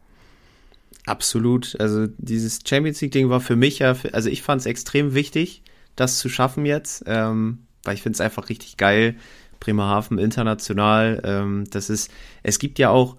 [1.07, 1.77] Absolut.
[1.81, 5.63] Also dieses Champions League Ding war für mich ja, also ich fand es extrem wichtig,
[5.95, 9.15] das zu schaffen jetzt, ähm, weil ich finde es einfach richtig geil.
[9.61, 11.23] Bremerhaven international.
[11.25, 12.11] Ähm, das ist,
[12.43, 13.17] es gibt ja auch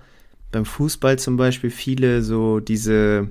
[0.52, 3.30] beim Fußball zum Beispiel viele so diese,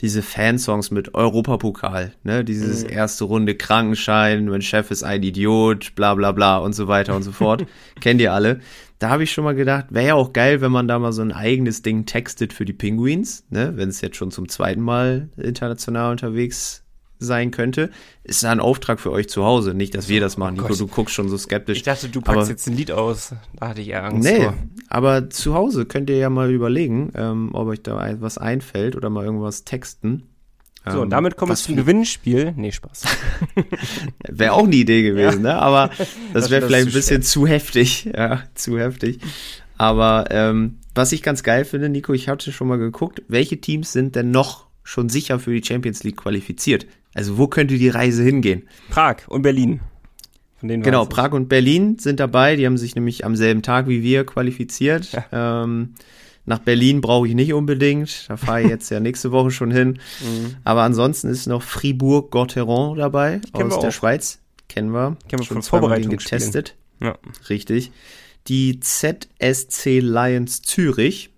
[0.00, 2.44] diese Fansongs mit Europapokal, ne?
[2.44, 2.90] Dieses mhm.
[2.90, 7.22] erste Runde Krankenschein, mein Chef ist ein Idiot, bla bla bla und so weiter und
[7.22, 7.66] so fort.
[8.00, 8.60] Kennt ihr alle.
[9.02, 11.22] Da habe ich schon mal gedacht, wäre ja auch geil, wenn man da mal so
[11.22, 13.72] ein eigenes Ding textet für die Penguins, ne?
[13.74, 16.84] Wenn es jetzt schon zum zweiten Mal international unterwegs
[17.18, 17.90] sein könnte,
[18.22, 19.74] ist ein Auftrag für euch zu Hause.
[19.74, 20.56] Nicht, dass wir das machen.
[20.60, 21.78] Oh Nico, du guckst schon so skeptisch.
[21.78, 23.34] Ich dachte, du packst aber, jetzt ein Lied aus.
[23.58, 24.54] Da hatte ich eher Angst nee, vor.
[24.88, 29.10] aber zu Hause könnt ihr ja mal überlegen, ähm, ob euch da was einfällt oder
[29.10, 30.28] mal irgendwas texten.
[30.84, 32.54] So, und ähm, damit kommen wir zum Gewinnspiel.
[32.56, 33.04] Nee, Spaß.
[34.28, 35.54] wäre auch eine Idee gewesen, ja.
[35.54, 35.62] ne?
[35.62, 35.90] Aber
[36.32, 37.30] das, wäre vielleicht ein bisschen schwer.
[37.30, 38.10] zu heftig.
[38.16, 39.20] Ja, zu heftig.
[39.78, 43.92] Aber ähm, was ich ganz geil finde, Nico, ich hatte schon mal geguckt, welche Teams
[43.92, 46.86] sind denn noch schon sicher für die Champions League qualifiziert?
[47.14, 48.68] Also wo könnte die Reise hingehen?
[48.90, 49.80] Prag und Berlin.
[50.60, 52.56] genau, Prag und Berlin sind dabei.
[52.56, 55.12] Die haben sich nämlich am selben Tag wie wir qualifiziert.
[55.12, 55.62] Ja.
[55.62, 55.94] Ähm,
[56.44, 58.28] nach Berlin brauche ich nicht unbedingt.
[58.28, 60.00] Da fahre ich jetzt ja nächste Woche schon hin.
[60.20, 60.56] Mhm.
[60.64, 64.40] Aber ansonsten ist noch Fribourg-Gotteron dabei Kennen aus der Schweiz.
[64.68, 65.16] Kennen wir.
[65.28, 66.74] Kennen wir schon Vorbereitung getestet.
[67.00, 67.16] Ja.
[67.48, 67.92] Richtig.
[68.48, 71.30] Die ZSC Lions Zürich.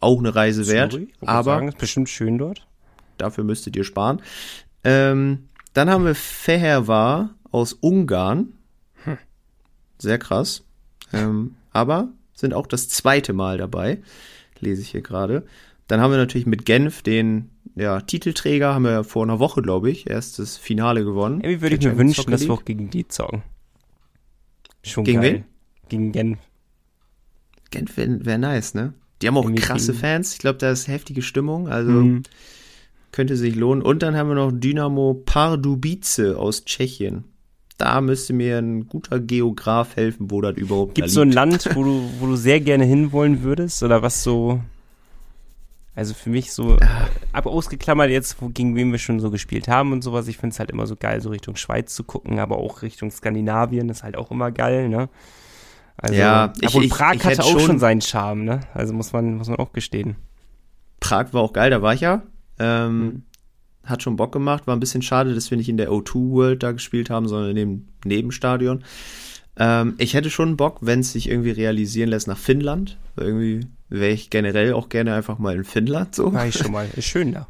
[0.00, 1.00] Auch eine Reise Zürich, wert.
[1.22, 2.66] Aber sagen, ist bestimmt schön dort.
[3.16, 4.22] Dafür müsstet ihr sparen.
[4.84, 8.52] Ähm, dann haben wir Fehervar aus Ungarn.
[9.02, 9.18] Hm.
[9.98, 10.62] Sehr krass.
[11.12, 13.98] Ähm, aber sind auch das zweite Mal dabei.
[14.60, 15.44] Lese ich hier gerade.
[15.88, 19.90] Dann haben wir natürlich mit Genf den ja, Titelträger, haben wir vor einer Woche, glaube
[19.90, 21.40] ich, erst das Finale gewonnen.
[21.40, 23.42] Irgendwie würde ich mir wünschen, dass wir auch gegen die zocken.
[24.82, 25.32] Schon gegen geil.
[25.32, 25.44] wen?
[25.88, 26.38] Gegen Genf.
[27.70, 28.94] Genf wäre wär nice, ne?
[29.20, 30.32] Die haben auch Irgendwie krasse Fans.
[30.34, 31.68] Ich glaube, da ist heftige Stimmung.
[31.68, 32.22] Also mhm.
[33.10, 33.82] Könnte sich lohnen.
[33.82, 37.24] Und dann haben wir noch Dynamo Pardubice aus Tschechien.
[37.78, 41.70] Da müsste mir ein guter Geograf helfen, wo das überhaupt Gibt es so ein Land,
[41.74, 43.84] wo du, wo du sehr gerne hinwollen würdest?
[43.84, 44.60] Oder was so.
[45.94, 47.08] Also für mich so ah.
[47.32, 50.26] ab ausgeklammert jetzt, wo, gegen wen wir schon so gespielt haben und sowas.
[50.26, 53.12] Ich finde es halt immer so geil, so Richtung Schweiz zu gucken, aber auch Richtung
[53.12, 55.08] Skandinavien ist halt auch immer geil, ne?
[55.96, 58.60] Also, ja, ich, obwohl Prag ich, ich hatte auch schon, schon seinen Charme, ne?
[58.74, 60.16] Also muss man, muss man auch gestehen.
[61.00, 62.22] Prag war auch geil, da war ich ja.
[62.58, 63.22] Ähm, mhm.
[63.84, 64.66] Hat schon Bock gemacht.
[64.66, 67.50] War ein bisschen schade, dass wir nicht in der O2 World da gespielt haben, sondern
[67.50, 68.84] in dem Nebenstadion.
[69.56, 72.98] Ähm, ich hätte schon Bock, wenn es sich irgendwie realisieren lässt, nach Finnland.
[73.16, 76.32] Irgendwie wäre ich generell auch gerne einfach mal in Finnland so.
[76.32, 76.88] War ich schon mal.
[76.96, 77.48] Ist schön da.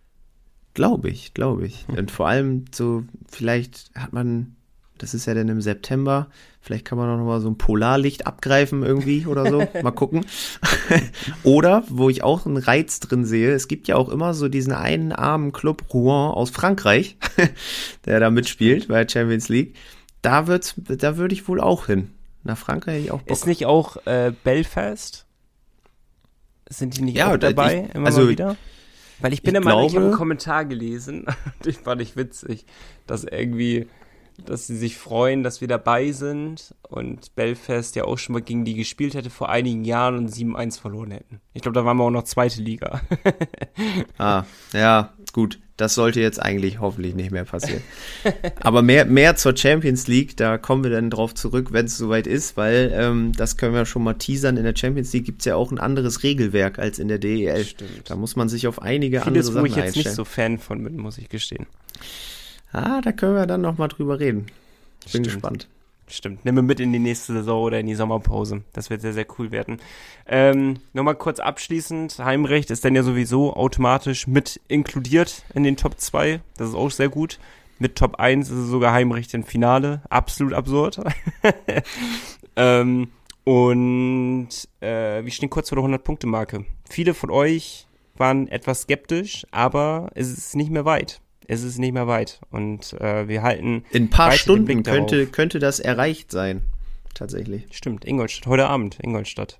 [0.74, 1.84] Glaube ich, glaube ich.
[1.88, 4.54] Und vor allem so, vielleicht hat man
[5.00, 6.28] das ist ja dann im September.
[6.62, 9.66] Vielleicht kann man auch noch mal so ein Polarlicht abgreifen irgendwie oder so.
[9.82, 10.26] Mal gucken.
[11.42, 14.74] oder, wo ich auch einen Reiz drin sehe, es gibt ja auch immer so diesen
[14.74, 17.16] einen armen Club Rouen aus Frankreich,
[18.04, 19.74] der da mitspielt bei der Champions League.
[20.20, 22.10] Da wird's, da würde ich wohl auch hin.
[22.44, 23.30] Nach Frankreich hätte ich auch Bock.
[23.30, 25.26] Ist nicht auch äh, Belfast?
[26.68, 27.86] Sind die nicht ja, auch dabei?
[27.88, 28.56] Ich, immer also, mal wieder?
[29.20, 31.26] Weil ich bin ich der Meinung, ich habe einen Kommentar gelesen,
[31.64, 32.66] den fand ich witzig,
[33.06, 33.86] dass irgendwie
[34.48, 38.64] dass sie sich freuen, dass wir dabei sind und Belfast ja auch schon mal gegen
[38.64, 41.40] die gespielt hätte vor einigen Jahren und 7-1 verloren hätten.
[41.52, 43.00] Ich glaube, da waren wir auch noch zweite Liga.
[44.18, 45.58] ah, ja, gut.
[45.76, 47.82] Das sollte jetzt eigentlich hoffentlich nicht mehr passieren.
[48.60, 52.26] Aber mehr, mehr zur Champions League, da kommen wir dann drauf zurück, wenn es soweit
[52.26, 54.58] ist, weil ähm, das können wir schon mal teasern.
[54.58, 57.64] In der Champions League gibt es ja auch ein anderes Regelwerk als in der DEL.
[57.64, 58.10] Stimmt.
[58.10, 59.74] Da muss man sich auf einige Vieles, andere Sachen einstellen.
[59.74, 61.66] wo ich jetzt nicht so Fan von bin, muss ich gestehen.
[62.72, 64.46] Ah, da können wir dann noch mal drüber reden.
[65.04, 65.26] Ich bin Stimmt.
[65.26, 65.68] gespannt.
[66.08, 66.44] Stimmt.
[66.44, 68.62] Nimm wir mit in die nächste Saison oder in die Sommerpause.
[68.72, 69.80] Das wird sehr, sehr cool werden.
[70.26, 72.18] Ähm, Nochmal kurz abschließend.
[72.18, 76.40] Heimrecht ist dann ja sowieso automatisch mit inkludiert in den Top 2.
[76.56, 77.38] Das ist auch sehr gut.
[77.78, 80.02] Mit Top 1 ist es sogar Heimrecht im Finale.
[80.10, 81.00] Absolut absurd.
[82.56, 83.08] ähm,
[83.44, 84.48] und
[84.80, 86.64] äh, wir stehen kurz vor der 100-Punkte-Marke.
[86.88, 91.20] Viele von euch waren etwas skeptisch, aber es ist nicht mehr weit
[91.50, 92.40] es ist nicht mehr weit.
[92.50, 93.84] Und äh, wir halten.
[93.90, 96.62] In ein paar Stunden könnte, könnte das erreicht sein.
[97.12, 97.66] Tatsächlich.
[97.72, 98.46] Stimmt, Ingolstadt.
[98.46, 99.58] Heute Abend, Ingolstadt.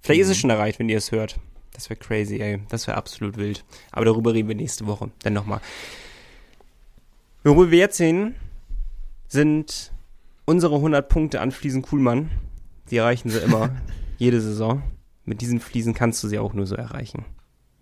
[0.00, 0.22] Vielleicht mhm.
[0.22, 0.40] ist es mhm.
[0.40, 1.38] schon erreicht, wenn ihr es hört.
[1.74, 2.60] Das wäre crazy, ey.
[2.70, 3.64] Das wäre absolut wild.
[3.92, 5.10] Aber darüber reden wir nächste Woche.
[5.22, 5.60] Dann nochmal.
[7.42, 8.34] Worüber wir jetzt sehen,
[9.28, 9.92] sind
[10.46, 12.30] unsere 100 Punkte an Fliesen Kuhlmann.
[12.90, 13.76] Die erreichen sie immer.
[14.18, 14.82] jede Saison.
[15.26, 17.26] Mit diesen Fliesen kannst du sie auch nur so erreichen.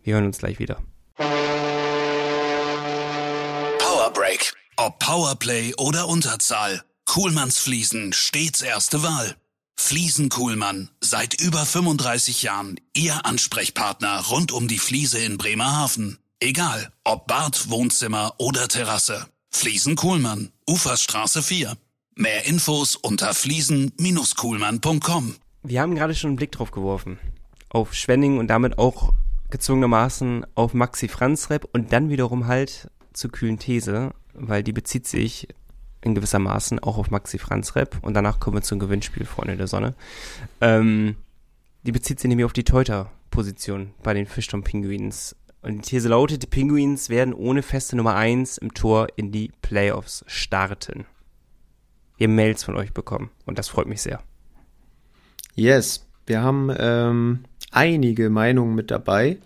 [0.02, 0.82] Wir hören uns gleich wieder.
[4.84, 6.82] Ob Powerplay oder Unterzahl.
[7.06, 9.36] Kuhlmanns Fliesen stets erste Wahl.
[9.76, 16.18] Fliesen Kuhlmann, seit über 35 Jahren Ihr Ansprechpartner rund um die Fliese in Bremerhaven.
[16.40, 19.28] Egal, ob Bad, Wohnzimmer oder Terrasse.
[19.50, 21.76] Fliesen Kuhlmann, Uferstraße 4.
[22.16, 25.36] Mehr Infos unter fliesen-kuhlmann.com.
[25.62, 27.20] Wir haben gerade schon einen Blick drauf geworfen.
[27.68, 29.12] Auf Schwenning und damit auch
[29.50, 35.48] gezwungenermaßen auf Maxi Franzrep und dann wiederum halt zur kühlen These, weil die bezieht sich
[36.00, 39.94] in gewissermaßen auch auf Maxi Franzrep und danach kommen wir zum Gewinnspiel Freunde der Sonne.
[40.60, 41.16] Ähm,
[41.84, 45.36] die bezieht sich nämlich auf die Teuter-Position bei den Fischton-Pinguins.
[45.62, 49.52] Und die These lautet, die Pinguins werden ohne feste Nummer 1 im Tor in die
[49.62, 51.06] Playoffs starten.
[52.16, 54.20] Wir haben Mails von euch bekommen und das freut mich sehr.
[55.54, 59.38] Yes, wir haben ähm, einige Meinungen mit dabei,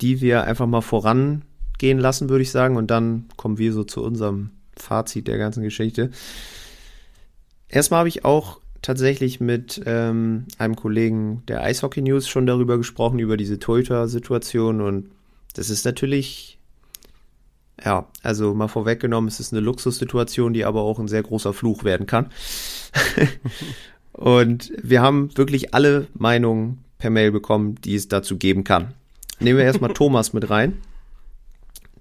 [0.00, 0.82] die wir einfach mal
[1.82, 2.76] vorangehen lassen, würde ich sagen.
[2.76, 6.10] Und dann kommen wir so zu unserem Fazit der ganzen Geschichte.
[7.68, 13.18] Erstmal habe ich auch tatsächlich mit ähm, einem Kollegen der Eishockey News schon darüber gesprochen,
[13.18, 14.80] über diese Toyota-Situation.
[14.80, 15.10] Und
[15.54, 16.58] das ist natürlich,
[17.84, 21.84] ja, also mal vorweggenommen, es ist eine Luxussituation, die aber auch ein sehr großer Fluch
[21.84, 22.30] werden kann.
[24.12, 28.94] und wir haben wirklich alle Meinungen per Mail bekommen, die es dazu geben kann.
[29.40, 30.78] Nehmen wir erstmal Thomas mit rein.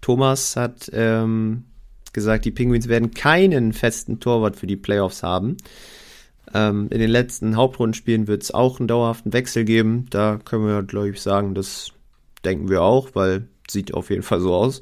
[0.02, 1.66] Thomas hat ähm,
[2.14, 5.58] gesagt, die Penguins werden keinen festen Torwart für die Playoffs haben.
[6.54, 10.08] Ähm, in den letzten Hauptrundenspielen wird es auch einen dauerhaften Wechsel geben.
[10.10, 11.92] Da können wir, glaube ich, sagen, das
[12.44, 14.82] denken wir auch, weil sieht auf jeden Fall so aus.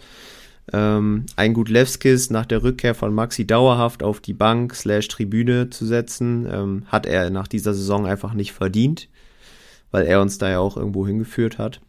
[0.71, 5.85] Ähm, ein Gutlewskis nach der Rückkehr von Maxi dauerhaft auf die Bank slash Tribüne zu
[5.85, 9.09] setzen, ähm, hat er nach dieser Saison einfach nicht verdient
[9.91, 11.81] weil er uns da ja auch irgendwo hingeführt hat.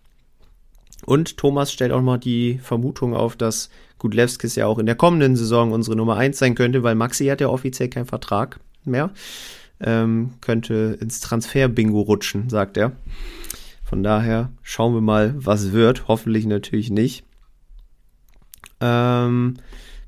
[1.07, 5.37] Und Thomas stellt auch mal die Vermutung auf, dass Gudlewskis ja auch in der kommenden
[5.37, 9.11] Saison unsere Nummer 1 sein könnte, weil Maxi hat ja offiziell keinen Vertrag mehr.
[9.81, 12.93] Ähm, könnte ins Transfer-Bingo rutschen, sagt er.
[13.83, 16.07] Von daher schauen wir mal, was wird.
[16.07, 17.25] Hoffentlich natürlich nicht.
[18.81, 19.57] Ähm,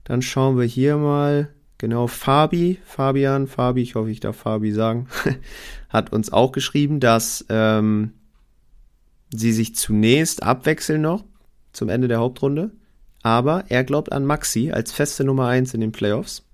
[0.05, 1.49] dann schauen wir hier mal.
[1.79, 5.09] Genau, Fabi, Fabian, Fabi, ich hoffe, ich darf Fabi sagen,
[5.89, 8.13] hat uns auch geschrieben, dass ähm,
[9.35, 11.25] sie sich zunächst abwechseln noch
[11.73, 12.71] zum Ende der Hauptrunde,
[13.23, 16.45] aber er glaubt an Maxi als feste Nummer 1 in den Playoffs.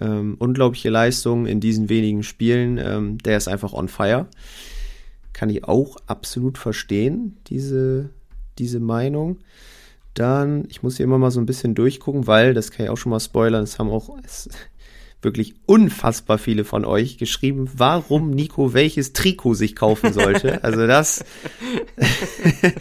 [0.00, 4.28] Ähm, unglaubliche Leistung in diesen wenigen Spielen, ähm, der ist einfach on fire.
[5.32, 8.10] Kann ich auch absolut verstehen, diese,
[8.58, 9.38] diese Meinung.
[10.14, 12.96] Dann, ich muss hier immer mal so ein bisschen durchgucken, weil, das kann ich auch
[12.96, 14.48] schon mal spoilern, es haben auch es,
[15.22, 20.60] wirklich unfassbar viele von euch geschrieben, warum Nico welches Trikot sich kaufen sollte.
[20.68, 21.24] Also das,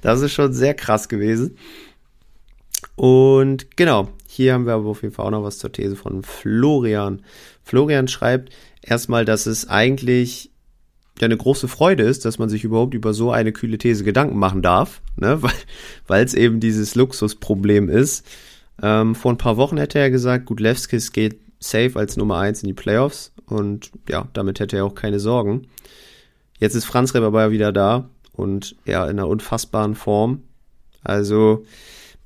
[0.00, 1.56] das ist schon sehr krass gewesen.
[2.96, 6.22] Und genau, hier haben wir aber auf jeden Fall auch noch was zur These von
[6.22, 7.22] Florian.
[7.62, 10.50] Florian schreibt erstmal, dass es eigentlich
[11.20, 14.38] ja eine große Freude ist, dass man sich überhaupt über so eine kühle These Gedanken
[14.38, 15.40] machen darf, ne?
[16.06, 18.26] weil es eben dieses Luxusproblem ist.
[18.80, 22.62] Ähm, vor ein paar Wochen hätte er gesagt, gut, Levskis geht safe als Nummer 1
[22.62, 25.66] in die Playoffs und ja, damit hätte er auch keine Sorgen.
[26.58, 30.42] Jetzt ist Franz Reber wieder da und ja, in einer unfassbaren Form.
[31.02, 31.64] Also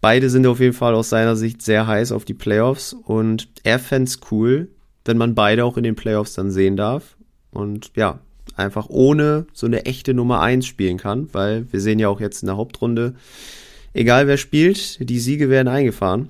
[0.01, 3.79] beide sind auf jeden Fall aus seiner Sicht sehr heiß auf die Playoffs und er
[3.79, 4.69] fände es cool,
[5.05, 7.17] wenn man beide auch in den Playoffs dann sehen darf.
[7.51, 8.21] Und ja,
[8.57, 12.43] einfach ohne so eine echte Nummer 1 spielen kann, weil wir sehen ja auch jetzt
[12.43, 13.15] in der Hauptrunde,
[13.97, 16.29] egal wer spielt, die Siege werden eingefahren.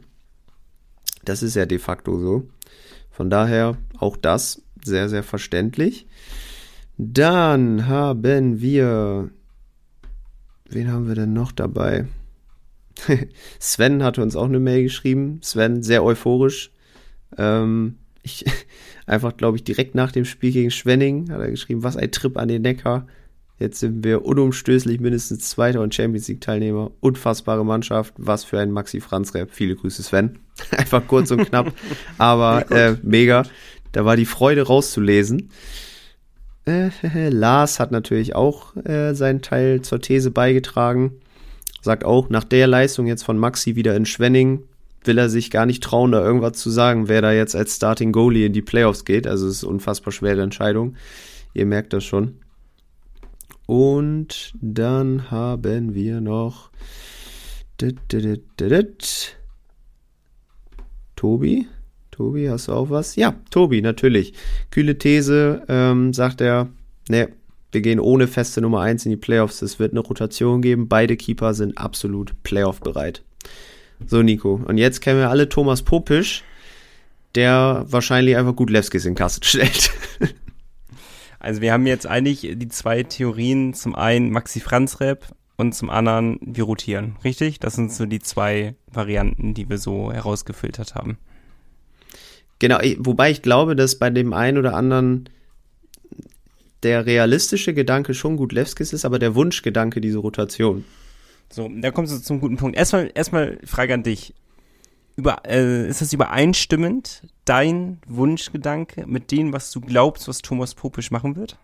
[1.24, 2.48] Das ist ja de facto so.
[3.10, 6.06] Von daher auch das sehr, sehr verständlich.
[6.96, 9.30] Dann haben wir,
[10.68, 12.06] wen haben wir denn noch dabei?
[13.58, 15.40] Sven hatte uns auch eine Mail geschrieben.
[15.42, 16.70] Sven, sehr euphorisch.
[17.36, 18.44] Ähm, ich,
[19.06, 22.36] einfach, glaube ich, direkt nach dem Spiel gegen Schwenning hat er geschrieben, was ein Trip
[22.36, 23.06] an den Neckar.
[23.58, 26.90] Jetzt sind wir unumstößlich mindestens Zweiter und Champions League Teilnehmer.
[27.00, 28.12] Unfassbare Mannschaft.
[28.18, 29.50] Was für ein Maxi Franz Rap.
[29.50, 30.38] Viele Grüße Sven.
[30.76, 31.72] einfach kurz und knapp.
[32.18, 33.44] Aber äh, mega.
[33.92, 35.50] Da war die Freude rauszulesen.
[36.66, 36.90] Äh,
[37.30, 41.12] Lars hat natürlich auch äh, seinen Teil zur These beigetragen.
[41.80, 44.64] Sagt auch, nach der Leistung jetzt von Maxi wieder in Schwenning
[45.04, 48.12] will er sich gar nicht trauen, da irgendwas zu sagen, wer da jetzt als Starting
[48.12, 49.26] Goalie in die Playoffs geht.
[49.26, 50.96] Also es ist eine unfassbar schwere Entscheidung.
[51.54, 52.38] Ihr merkt das schon.
[53.66, 56.70] Und dann haben wir noch
[61.16, 61.66] Tobi.
[62.12, 63.16] Tobi, hast du auch was?
[63.16, 64.32] Ja, Tobi, natürlich.
[64.70, 66.68] Kühle These, ähm, sagt er,
[67.08, 67.28] ne,
[67.72, 69.60] wir gehen ohne feste Nummer 1 in die Playoffs.
[69.60, 70.88] Es wird eine Rotation geben.
[70.88, 73.22] Beide Keeper sind absolut Playoff bereit.
[74.06, 74.60] So, Nico.
[74.64, 76.44] Und jetzt kennen wir alle Thomas Popisch,
[77.34, 79.90] der wahrscheinlich einfach gut Lewskis in Kasse stellt.
[81.46, 83.72] Also wir haben jetzt eigentlich die zwei Theorien.
[83.72, 87.16] Zum einen Maxi Franz Rap und zum anderen wir rotieren.
[87.22, 87.60] Richtig?
[87.60, 91.18] Das sind so die zwei Varianten, die wir so herausgefiltert haben.
[92.58, 95.28] Genau, wobei ich glaube, dass bei dem einen oder anderen
[96.82, 100.84] der realistische Gedanke schon gut Lewskis ist, aber der Wunschgedanke diese Rotation.
[101.48, 102.76] So, da kommst du zum guten Punkt.
[102.76, 104.34] Erstmal, erstmal Frage an dich.
[105.16, 111.10] Über, äh, ist das übereinstimmend, dein Wunschgedanke mit dem, was du glaubst, was Thomas Popisch
[111.10, 111.58] machen wird?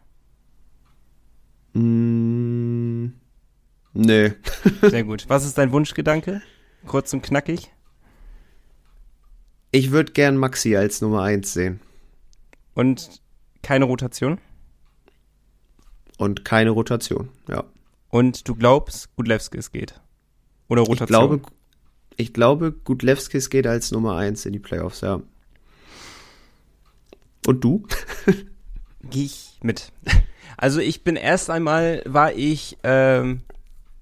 [1.74, 3.12] Mm,
[3.92, 4.32] nee.
[4.82, 5.26] Sehr gut.
[5.28, 6.40] Was ist dein Wunschgedanke?
[6.86, 7.70] Kurz und knackig.
[9.70, 11.80] Ich würde gern Maxi als Nummer 1 sehen.
[12.74, 13.22] Und
[13.62, 14.38] keine Rotation?
[16.18, 17.64] Und keine Rotation, ja.
[18.08, 20.00] Und du glaubst, Gudlewskis geht?
[20.68, 21.02] Oder Rotation?
[21.02, 21.42] Ich glaube,
[22.22, 25.20] ich glaube Gudlewskis geht als Nummer 1 in die Playoffs, ja.
[27.46, 27.84] Und du?
[29.10, 29.92] Gehe ich mit.
[30.56, 33.42] Also ich bin erst einmal, war ich ähm,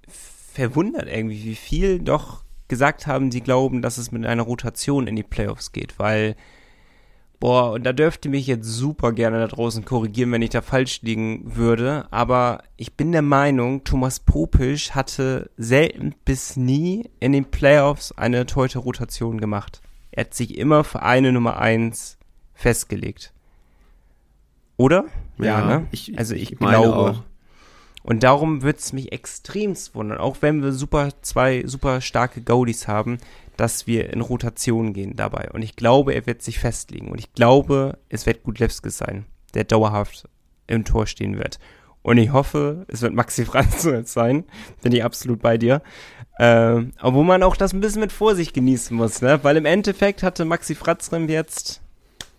[0.07, 5.17] verwundert irgendwie, wie viel doch gesagt haben, sie glauben, dass es mit einer Rotation in
[5.17, 6.37] die Playoffs geht, weil
[7.41, 11.01] Boah, und da dürfte mich jetzt super gerne da draußen korrigieren, wenn ich da falsch
[11.01, 12.07] liegen würde.
[12.11, 18.45] Aber ich bin der Meinung, Thomas Popisch hatte selten bis nie in den Playoffs eine
[18.45, 19.81] Torhüter-Rotation gemacht.
[20.11, 22.19] Er hat sich immer für eine Nummer eins
[22.53, 23.33] festgelegt.
[24.77, 25.07] Oder?
[25.39, 25.87] Ja, ja ne?
[25.93, 26.95] Ich, also ich, ich glaube.
[26.95, 27.23] Auch.
[28.03, 32.89] Und darum würde es mich extremst wundern, auch wenn wir super zwei super starke Goalies
[32.89, 33.19] haben,
[33.61, 35.51] dass wir in Rotation gehen dabei.
[35.53, 37.11] Und ich glaube, er wird sich festlegen.
[37.11, 40.27] Und ich glaube, es wird Gudlewskis sein, der dauerhaft
[40.67, 41.59] im Tor stehen wird.
[42.01, 44.45] Und ich hoffe, es wird Maxi Franz sein.
[44.81, 45.83] Bin ich absolut bei dir.
[46.39, 49.41] Äh, aber wo man auch das ein bisschen mit Vorsicht genießen muss, ne?
[49.43, 51.83] Weil im Endeffekt hatte Maxi Fratzrem jetzt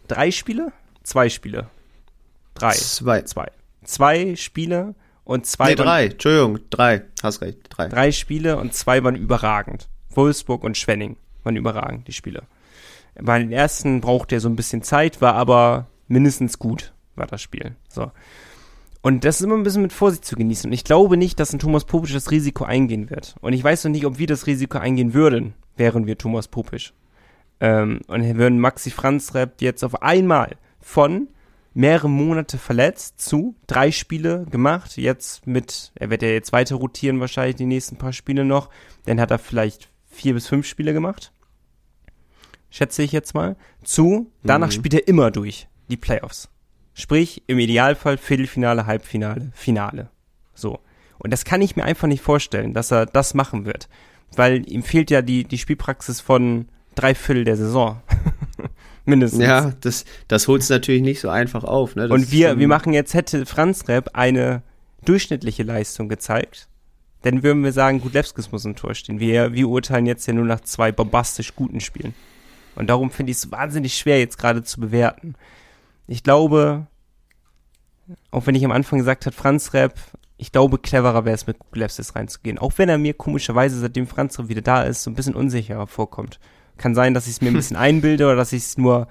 [0.07, 0.73] drei Spiele?
[1.03, 1.69] Zwei Spiele.
[2.55, 2.71] Drei.
[2.71, 3.21] Zwei.
[3.21, 3.51] Zwei.
[3.83, 5.69] Zwei Spiele und zwei.
[5.69, 6.05] Nee, drei.
[6.05, 7.03] Entschuldigung, drei.
[7.21, 7.59] Hast recht.
[7.69, 7.89] Drei.
[7.89, 9.87] Drei Spiele und zwei waren überragend.
[10.15, 12.43] Wolfsburg und Schwenning waren überragend, die Spiele.
[13.19, 17.41] Bei den ersten brauchte er so ein bisschen Zeit, war aber mindestens gut, war das
[17.41, 17.75] Spiel.
[17.89, 18.11] So.
[19.01, 20.69] Und das ist immer ein bisschen mit Vorsicht zu genießen.
[20.69, 23.35] Und ich glaube nicht, dass ein Thomas Popisch das Risiko eingehen wird.
[23.41, 26.93] Und ich weiß noch nicht, ob wir das Risiko eingehen würden, wären wir Thomas Popisch.
[27.59, 31.27] Ähm, und würden Maxi Franz Rapp jetzt auf einmal von
[31.73, 34.97] mehrere Monate verletzt zu drei Spiele gemacht.
[34.97, 38.69] Jetzt mit, er wird ja jetzt weiter rotieren wahrscheinlich die nächsten paar Spiele noch.
[39.05, 41.31] Dann hat er vielleicht vier bis fünf Spiele gemacht.
[42.69, 43.55] Schätze ich jetzt mal.
[43.83, 44.71] Zu, danach mhm.
[44.71, 46.49] spielt er immer durch die Playoffs.
[46.93, 50.09] Sprich, im Idealfall Viertelfinale, Halbfinale, Finale.
[50.53, 50.79] So.
[51.17, 53.89] Und das kann ich mir einfach nicht vorstellen, dass er das machen wird.
[54.35, 58.01] Weil ihm fehlt ja die, die Spielpraxis von drei Viertel der Saison.
[59.05, 59.41] Mindestens.
[59.41, 61.95] Ja, das, das holt es natürlich nicht so einfach auf.
[61.95, 62.07] Ne?
[62.09, 64.63] und wir, wir machen jetzt, hätte Franz Rep eine
[65.05, 66.67] durchschnittliche Leistung gezeigt,
[67.21, 69.19] dann würden wir sagen, Gudlewskis muss im Tor stehen.
[69.19, 72.13] Wir, wir urteilen jetzt ja nur nach zwei bombastisch guten Spielen.
[72.75, 75.35] Und darum finde ich es wahnsinnig schwer, jetzt gerade zu bewerten.
[76.07, 76.87] Ich glaube,
[78.31, 79.93] auch wenn ich am Anfang gesagt habe, Franz Rep,
[80.37, 82.57] ich glaube, cleverer wäre es, mit Gudlewskis reinzugehen.
[82.57, 85.87] Auch wenn er mir komischerweise, seitdem Franz Rep wieder da ist, so ein bisschen unsicherer
[85.87, 86.39] vorkommt.
[86.77, 89.07] Kann sein, dass ich es mir ein bisschen einbilde oder dass ich es nur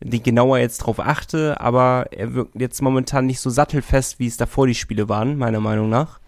[0.00, 4.36] die genauer jetzt drauf achte, aber er wirkt jetzt momentan nicht so sattelfest, wie es
[4.36, 6.20] davor die Spiele waren, meiner Meinung nach.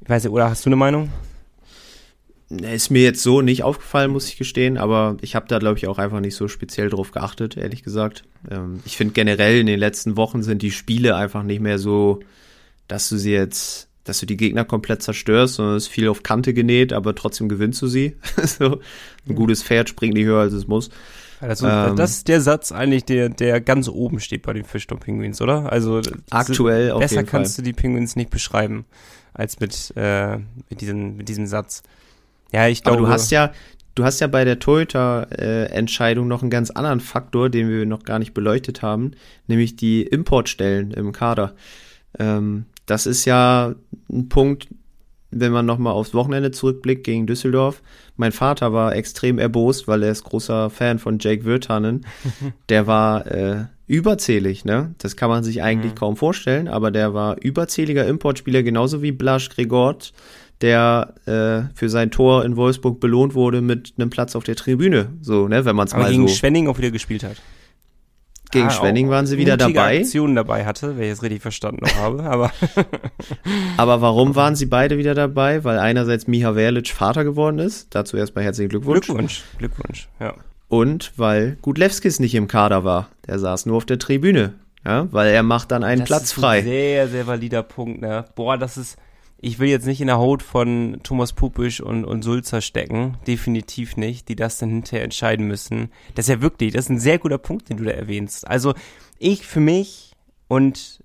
[0.00, 1.10] Ich weiß nicht, oder hast du eine Meinung?
[2.48, 5.88] Ist mir jetzt so nicht aufgefallen, muss ich gestehen, aber ich habe da, glaube ich,
[5.88, 8.22] auch einfach nicht so speziell drauf geachtet, ehrlich gesagt.
[8.48, 12.20] Ähm, ich finde generell in den letzten Wochen sind die Spiele einfach nicht mehr so,
[12.86, 16.22] dass du sie jetzt, dass du die Gegner komplett zerstörst, sondern es ist viel auf
[16.22, 18.14] Kante genäht, aber trotzdem gewinnst du sie.
[18.44, 18.78] so,
[19.28, 20.90] ein gutes Pferd springt nicht höher, als es muss.
[21.40, 25.00] Also, ähm, das ist der Satz eigentlich, der, der ganz oben steht bei den Fischdom
[25.00, 25.72] Penguins, oder?
[25.72, 28.84] Also aktuell auf besser kannst du die Penguins nicht beschreiben
[29.36, 30.38] als mit, äh,
[30.70, 31.82] mit, diesem, mit diesem Satz.
[32.52, 32.98] Ja, ich glaube.
[32.98, 33.52] Aber du hast ja,
[33.94, 38.18] du hast ja bei der Toyota-Entscheidung noch einen ganz anderen Faktor, den wir noch gar
[38.18, 39.12] nicht beleuchtet haben,
[39.46, 41.54] nämlich die Importstellen im Kader.
[42.18, 43.74] Ähm, das ist ja
[44.10, 44.68] ein Punkt,
[45.40, 47.82] wenn man nochmal aufs Wochenende zurückblickt gegen Düsseldorf.
[48.16, 52.06] Mein Vater war extrem erbost, weil er ist großer Fan von Jake Wirtanen.
[52.68, 54.94] Der war äh, überzählig, ne?
[54.98, 55.96] Das kann man sich eigentlich mhm.
[55.96, 60.12] kaum vorstellen, aber der war überzähliger Importspieler, genauso wie Blasch Gregort,
[60.60, 65.10] der äh, für sein Tor in Wolfsburg belohnt wurde mit einem Platz auf der Tribüne,
[65.20, 67.36] so, ne, wenn man es mal gegen so Schwenning auch wieder gespielt hat.
[68.56, 69.98] Gegen ah, Schwenning waren sie wieder dabei.
[69.98, 72.52] Aktionen dabei hatte, wenn ich es richtig verstanden habe, aber
[73.76, 75.64] Aber warum waren sie beide wieder dabei?
[75.64, 79.06] Weil einerseits Miha Verlic Vater geworden ist, dazu erstmal herzlichen Glückwunsch.
[79.06, 80.34] Glückwunsch, Glückwunsch, ja
[80.68, 83.08] und weil Gudlewskis nicht im Kader war.
[83.26, 84.54] Der saß nur auf der Tribüne,
[84.84, 86.62] ja, weil er macht dann einen das Platz frei.
[86.62, 88.24] Sehr, sehr valider Punkt, ne?
[88.34, 88.96] Boah, das ist,
[89.46, 93.16] ich will jetzt nicht in der Haut von Thomas Pupisch und, und Sulzer stecken.
[93.28, 95.92] Definitiv nicht, die das dann hinterher entscheiden müssen.
[96.16, 98.44] Das ist ja wirklich, das ist ein sehr guter Punkt, den du da erwähnst.
[98.44, 98.74] Also
[99.20, 100.16] ich für mich
[100.48, 101.00] und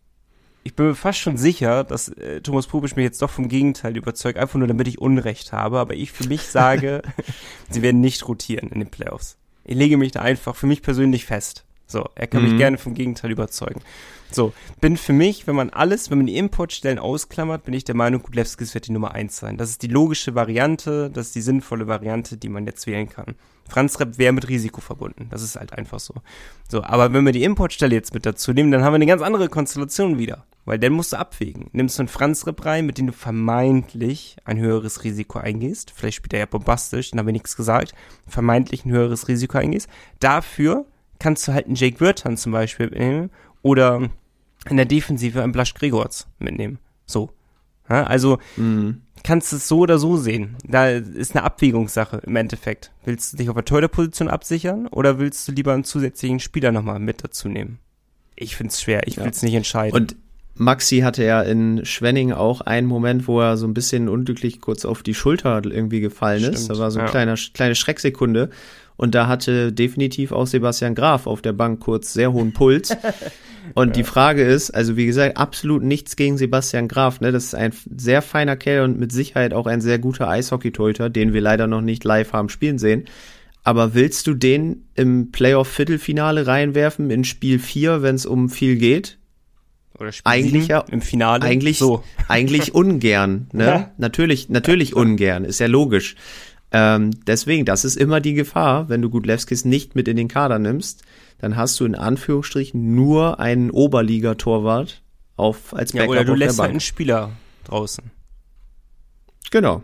[0.63, 3.95] ich bin mir fast schon sicher, dass äh, Thomas Pubisch mich jetzt doch vom Gegenteil
[3.95, 7.03] überzeugt, einfach nur damit ich Unrecht habe, aber ich für mich sage,
[7.69, 9.37] sie werden nicht rotieren in den Playoffs.
[9.65, 11.63] Ich lege mich da einfach für mich persönlich fest.
[11.91, 12.49] So, er kann mhm.
[12.49, 13.81] mich gerne vom Gegenteil überzeugen.
[14.31, 17.95] So, bin für mich, wenn man alles, wenn man die Importstellen ausklammert, bin ich der
[17.95, 19.57] Meinung, Gudlewskis wird die Nummer eins sein.
[19.57, 23.35] Das ist die logische Variante, das ist die sinnvolle Variante, die man jetzt wählen kann.
[23.67, 25.27] Franz Repp wäre mit Risiko verbunden.
[25.29, 26.13] Das ist halt einfach so.
[26.69, 29.21] So, aber wenn wir die Importstelle jetzt mit dazu nehmen, dann haben wir eine ganz
[29.21, 30.45] andere Konstellation wieder.
[30.65, 31.69] Weil dann musst du abwägen.
[31.71, 35.91] Nimmst du einen Franz Ripp rein, mit dem du vermeintlich ein höheres Risiko eingehst.
[35.95, 37.93] Vielleicht spielt er ja bombastisch, dann haben wir nichts gesagt.
[38.27, 39.89] Vermeintlich ein höheres Risiko eingehst.
[40.19, 40.85] Dafür
[41.21, 43.29] kannst du halt einen Jake Wirtan zum Beispiel mitnehmen
[43.61, 44.09] oder
[44.69, 46.79] in der Defensive einen Blasch Gregorz mitnehmen.
[47.05, 47.29] So.
[47.89, 49.01] Ja, also mhm.
[49.23, 50.57] kannst du es so oder so sehen.
[50.65, 52.91] Da ist eine Abwägungssache im Endeffekt.
[53.05, 56.99] Willst du dich auf der Torhüterposition absichern oder willst du lieber einen zusätzlichen Spieler nochmal
[56.99, 57.79] mit dazu nehmen?
[58.35, 59.25] Ich find's schwer, ich ja.
[59.25, 59.95] will's nicht entscheiden.
[59.95, 60.15] Und
[60.55, 64.85] Maxi hatte ja in Schwenning auch einen Moment, wo er so ein bisschen unglücklich kurz
[64.85, 66.69] auf die Schulter irgendwie gefallen Stimmt, ist.
[66.69, 67.11] Da war so eine ja.
[67.11, 68.49] kleine, kleine Schrecksekunde.
[69.01, 72.95] Und da hatte definitiv auch Sebastian Graf auf der Bank kurz sehr hohen Puls.
[73.73, 73.93] Und ja.
[73.93, 77.19] die Frage ist, also wie gesagt, absolut nichts gegen Sebastian Graf.
[77.19, 77.31] Ne?
[77.31, 81.33] Das ist ein sehr feiner Kerl und mit Sicherheit auch ein sehr guter Eishockey-Torhüter, den
[81.33, 83.05] wir leider noch nicht live haben spielen sehen.
[83.63, 89.17] Aber willst du den im Playoff-Viertelfinale reinwerfen in Spiel 4, wenn es um viel geht?
[89.97, 91.43] Oder Spiel eigentlich ja im Finale.
[91.43, 92.03] Eigentlich, so.
[92.27, 93.47] eigentlich ungern.
[93.51, 93.65] Ne?
[93.65, 93.91] Ja.
[93.97, 95.43] Natürlich, natürlich ungern.
[95.43, 96.15] Ist ja logisch.
[96.71, 100.57] Ähm, deswegen, das ist immer die Gefahr, wenn du Gudlewskis nicht mit in den Kader
[100.57, 101.03] nimmst,
[101.39, 105.01] dann hast du in Anführungsstrichen nur einen Oberligatorwart
[105.35, 107.31] auf als Backup ja, oder du lässt halt einen Spieler
[107.65, 108.11] draußen.
[109.49, 109.83] Genau.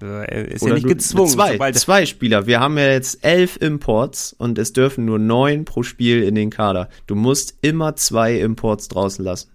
[0.00, 1.30] Er ist oder ja nicht gezwungen.
[1.30, 2.46] Zwei, zwei Spieler.
[2.46, 6.50] Wir haben ja jetzt elf Imports und es dürfen nur neun pro Spiel in den
[6.50, 6.88] Kader.
[7.06, 9.50] Du musst immer zwei Imports draußen lassen.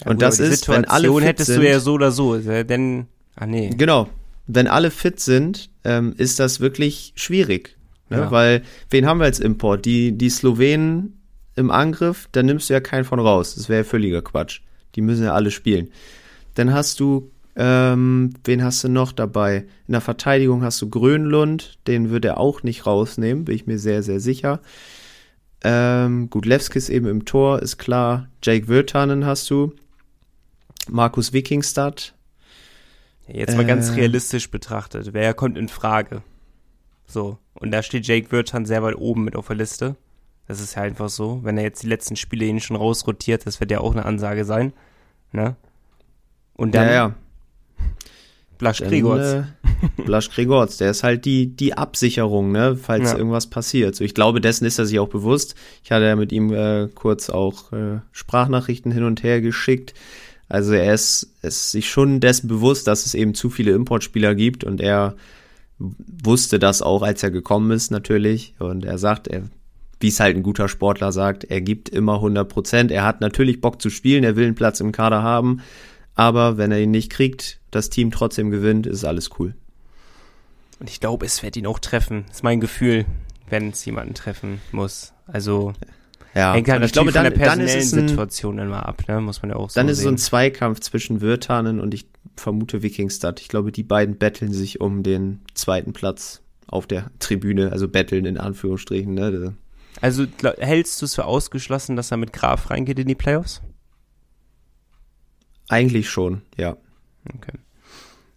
[0.00, 2.10] Ja, und gut, das ist, Situation wenn alle fit hättest sind, du ja so oder
[2.10, 3.70] so, denn, ah nee.
[3.76, 4.08] Genau.
[4.46, 7.76] Wenn alle fit sind, ähm, ist das wirklich schwierig.
[8.10, 8.18] Ne?
[8.18, 8.30] Ja.
[8.30, 9.84] Weil, wen haben wir als Import?
[9.84, 11.20] Die, die Slowenen
[11.56, 13.54] im Angriff, da nimmst du ja keinen von raus.
[13.54, 14.60] Das wäre ja völliger Quatsch.
[14.94, 15.88] Die müssen ja alle spielen.
[16.54, 19.66] Dann hast du ähm, wen hast du noch dabei?
[19.86, 23.78] In der Verteidigung hast du Grönlund, den wird er auch nicht rausnehmen, bin ich mir
[23.78, 24.60] sehr, sehr sicher.
[25.64, 28.28] Ähm, gut, Levskis eben im Tor, ist klar.
[28.42, 29.72] Jake Wirtanen hast du.
[30.88, 32.14] Markus Wikingstad.
[33.28, 36.22] Jetzt mal äh, ganz realistisch betrachtet, wer kommt in Frage?
[37.06, 39.96] So, und da steht Jake Wirtan sehr weit oben mit auf der Liste.
[40.48, 41.40] Das ist ja einfach so.
[41.42, 44.44] Wenn er jetzt die letzten Spiele ihn schon rausrotiert, das wird ja auch eine Ansage
[44.44, 44.72] sein.
[45.32, 45.56] Ne?
[46.54, 47.14] Und dann, ja, ja.
[48.58, 49.34] Blasch Gregorz.
[49.34, 49.42] Äh,
[50.04, 53.18] Blasch Gregorz, der ist halt die, die Absicherung, ne, falls ja.
[53.18, 53.94] irgendwas passiert.
[53.94, 55.54] So, ich glaube, dessen ist er sich auch bewusst.
[55.84, 59.94] Ich hatte ja mit ihm äh, kurz auch äh, Sprachnachrichten hin und her geschickt.
[60.48, 64.64] Also er ist, ist sich schon dessen bewusst, dass es eben zu viele Importspieler gibt
[64.64, 65.16] und er
[65.78, 68.54] wusste das auch, als er gekommen ist, natürlich.
[68.58, 69.42] Und er sagt, er,
[70.00, 72.90] wie es halt ein guter Sportler sagt, er gibt immer 100 Prozent.
[72.90, 75.60] Er hat natürlich Bock zu spielen, er will einen Platz im Kader haben.
[76.14, 79.54] Aber wenn er ihn nicht kriegt, das Team trotzdem gewinnt, ist alles cool.
[80.78, 82.24] Und ich glaube, es wird ihn auch treffen.
[82.28, 83.04] Das ist mein Gefühl,
[83.48, 85.12] wenn es jemanden treffen muss.
[85.26, 85.74] Also
[86.36, 88.86] ja, hängt halt ich glaube, dann, von der personellen dann ist es ein, Situation immer
[88.86, 89.20] ab, ne?
[89.22, 92.06] muss man ja auch so Dann ist es so ein Zweikampf zwischen Wirtanen und ich
[92.36, 93.40] vermute Wikingstad.
[93.40, 98.26] Ich glaube, die beiden betteln sich um den zweiten Platz auf der Tribüne, also betteln
[98.26, 99.14] in Anführungsstrichen.
[99.14, 99.54] Ne?
[100.02, 100.26] Also
[100.58, 103.62] hältst du es für ausgeschlossen, dass er mit Graf reingeht in die Playoffs?
[105.68, 106.76] Eigentlich schon, ja.
[107.34, 107.58] Okay.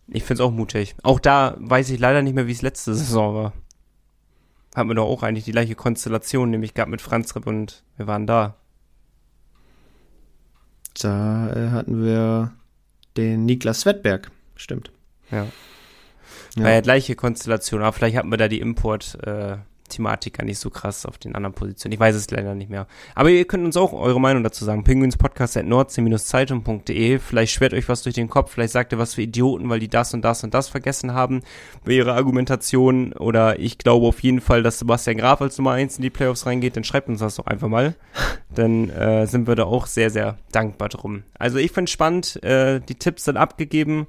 [0.07, 0.95] Ich find's auch mutig.
[1.03, 3.53] Auch da weiß ich leider nicht mehr, wie es letzte Saison war.
[4.79, 8.07] Hatten wir doch auch eigentlich die gleiche Konstellation, nämlich gab mit Franz Ripp und wir
[8.07, 8.55] waren da.
[11.01, 12.53] Da äh, hatten wir
[13.17, 14.93] den Niklas Svetberg, stimmt.
[15.31, 15.47] Ja.
[16.55, 16.63] ja.
[16.63, 19.57] War ja gleiche Konstellation, aber vielleicht hatten wir da die Import, äh,
[19.89, 21.91] Thematik gar nicht so krass auf den anderen Positionen.
[21.93, 22.87] Ich weiß es leider nicht mehr.
[23.15, 24.83] Aber ihr könnt uns auch eure Meinung dazu sagen.
[24.83, 27.17] Penguinspodcast.nordsee-zeitung.de.
[27.19, 28.51] Vielleicht schwert euch was durch den Kopf.
[28.51, 31.41] Vielleicht sagt ihr was für Idioten, weil die das und das und das vergessen haben.
[31.83, 33.13] Bei ihrer Argumentation.
[33.13, 36.45] Oder ich glaube auf jeden Fall, dass Sebastian Graf als Nummer 1 in die Playoffs
[36.45, 36.77] reingeht.
[36.77, 37.95] Dann schreibt uns das doch einfach mal.
[38.55, 41.23] Dann äh, sind wir da auch sehr, sehr dankbar drum.
[41.37, 42.41] Also ich finde spannend.
[42.43, 44.07] Äh, die Tipps sind abgegeben.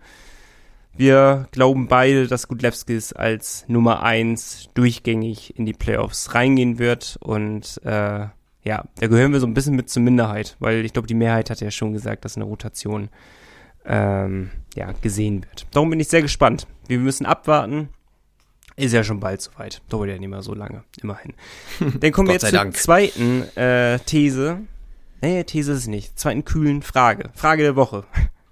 [0.97, 7.81] Wir glauben beide, dass Gudlewskis als Nummer eins durchgängig in die Playoffs reingehen wird und
[7.85, 8.27] äh,
[8.63, 11.49] ja, da gehören wir so ein bisschen mit zur Minderheit, weil ich glaube, die Mehrheit
[11.49, 13.09] hat ja schon gesagt, dass eine Rotation
[13.87, 15.67] ähm, ja, gesehen wird.
[15.73, 16.67] Darum bin ich sehr gespannt.
[16.87, 17.89] Wir müssen abwarten.
[18.77, 19.83] Ist ja schon bald soweit.
[19.89, 21.35] Dauert ja nicht mehr so lange, immerhin.
[22.01, 22.77] Dann kommen wir jetzt zur Dank.
[22.77, 24.61] zweiten äh, These.
[25.23, 26.19] Nee, These ist es nicht.
[26.19, 27.31] Zweiten kühlen Frage.
[27.35, 28.05] Frage der Woche.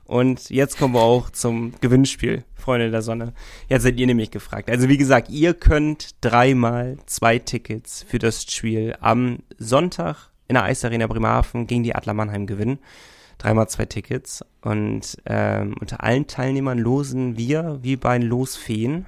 [0.09, 3.35] Und jetzt kommen wir auch zum Gewinnspiel, Freunde der Sonne.
[3.69, 4.71] Jetzt seid ihr nämlich gefragt.
[4.71, 10.65] Also wie gesagt, ihr könnt dreimal zwei Tickets für das Spiel am Sonntag in der
[10.65, 12.79] Eisarena Bremerhaven gegen die Adler Mannheim gewinnen.
[13.37, 14.43] Dreimal zwei Tickets.
[14.63, 19.05] Und ähm, unter allen Teilnehmern losen wir, wie bei den Losfeen,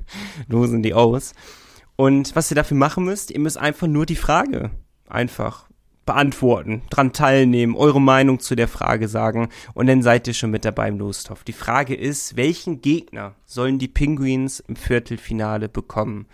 [0.46, 1.32] losen die aus.
[1.96, 4.70] Und was ihr dafür machen müsst, ihr müsst einfach nur die Frage
[5.08, 5.66] einfach
[6.04, 10.64] beantworten, dran teilnehmen, eure Meinung zu der Frage sagen und dann seid ihr schon mit
[10.64, 11.44] dabei im Lostopf.
[11.44, 16.26] Die Frage ist, welchen Gegner sollen die Penguins im Viertelfinale bekommen?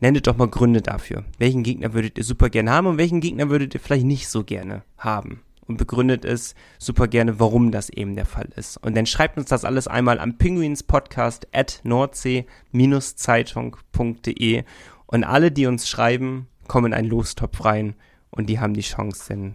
[0.00, 1.24] Nennt doch mal Gründe dafür.
[1.38, 4.44] Welchen Gegner würdet ihr super gerne haben und welchen Gegner würdet ihr vielleicht nicht so
[4.44, 5.40] gerne haben?
[5.66, 8.78] Und begründet es super gerne, warum das eben der Fall ist.
[8.78, 14.64] Und dann schreibt uns das alles einmal am penguinspodcast at nordsee-zeitung.de
[15.06, 17.96] und alle, die uns schreiben, kommen in einen Lostopf rein
[18.30, 19.54] und die haben die Chance, den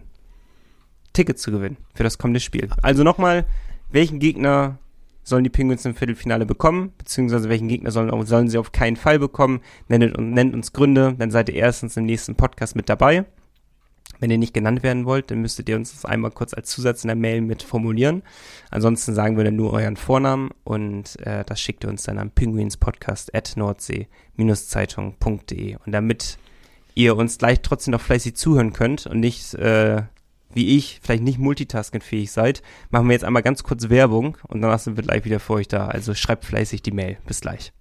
[1.12, 2.68] Ticket zu gewinnen für das kommende Spiel.
[2.82, 3.46] Also nochmal,
[3.90, 4.78] welchen Gegner
[5.22, 9.18] sollen die Penguins im Viertelfinale bekommen, beziehungsweise welchen Gegner sollen, sollen sie auf keinen Fall
[9.18, 9.60] bekommen?
[9.88, 13.24] Nennt, nennt uns Gründe, dann seid ihr erstens im nächsten Podcast mit dabei.
[14.20, 17.04] Wenn ihr nicht genannt werden wollt, dann müsstet ihr uns das einmal kurz als Zusatz
[17.04, 18.22] in der Mail mit formulieren.
[18.70, 22.30] Ansonsten sagen wir dann nur euren Vornamen und äh, das schickt ihr uns dann an
[22.30, 25.76] penguinspodcast at nordsee-zeitung.de.
[25.84, 26.38] Und damit
[26.94, 30.02] ihr uns gleich trotzdem noch fleißig zuhören könnt und nicht, äh,
[30.52, 34.78] wie ich, vielleicht nicht multitaskingfähig seid, machen wir jetzt einmal ganz kurz Werbung und danach
[34.78, 35.88] sind wir gleich wieder für euch da.
[35.88, 37.18] Also schreibt fleißig die Mail.
[37.26, 37.72] Bis gleich.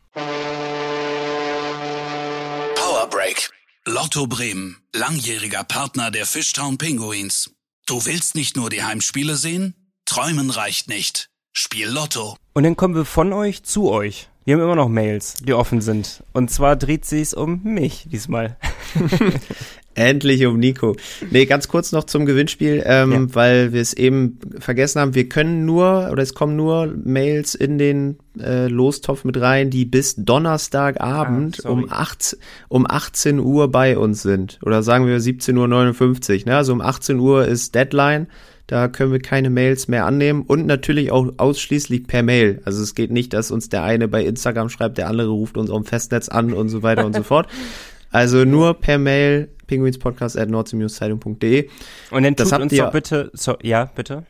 [2.76, 3.52] Power Break.
[3.86, 7.52] Lotto Bremen, langjähriger Partner der Fishtown Pinguins.
[7.86, 9.76] Du willst nicht nur die Heimspiele sehen?
[10.06, 11.30] Träumen reicht nicht.
[11.56, 12.36] Spiel Lotto.
[12.54, 14.28] Und dann kommen wir von euch zu euch.
[14.44, 16.24] Wir haben immer noch Mails, die offen sind.
[16.34, 18.58] Und zwar dreht sich's um mich diesmal.
[19.94, 20.96] Endlich um Nico.
[21.30, 23.36] Nee, ganz kurz noch zum Gewinnspiel, ähm, ja.
[23.36, 25.14] weil wir es eben vergessen haben.
[25.14, 29.86] Wir können nur, oder es kommen nur Mails in den äh, Lostopf mit rein, die
[29.86, 32.36] bis Donnerstagabend ah, um, 8,
[32.68, 34.58] um 18 Uhr bei uns sind.
[34.64, 36.46] Oder sagen wir 17.59 Uhr.
[36.48, 36.58] Ne?
[36.58, 38.26] Also um 18 Uhr ist Deadline.
[38.68, 42.62] Da können wir keine Mails mehr annehmen und natürlich auch ausschließlich per Mail.
[42.64, 45.70] Also es geht nicht, dass uns der eine bei Instagram schreibt, der andere ruft uns
[45.70, 47.48] am Festnetz an und so weiter und so fort.
[48.10, 51.70] Also nur per Mail penguinspodcast.nordsee-zeitung.de.
[52.12, 54.26] Und dann tut das uns doch bitte, so, ja, bitte.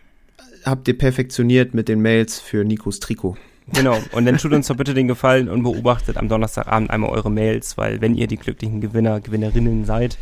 [0.65, 3.35] Habt ihr perfektioniert mit den Mails für Nikos Trikot.
[3.71, 7.31] Genau, und dann tut uns doch bitte den Gefallen und beobachtet am Donnerstagabend einmal eure
[7.31, 10.17] Mails, weil wenn ihr die glücklichen Gewinner, Gewinnerinnen seid,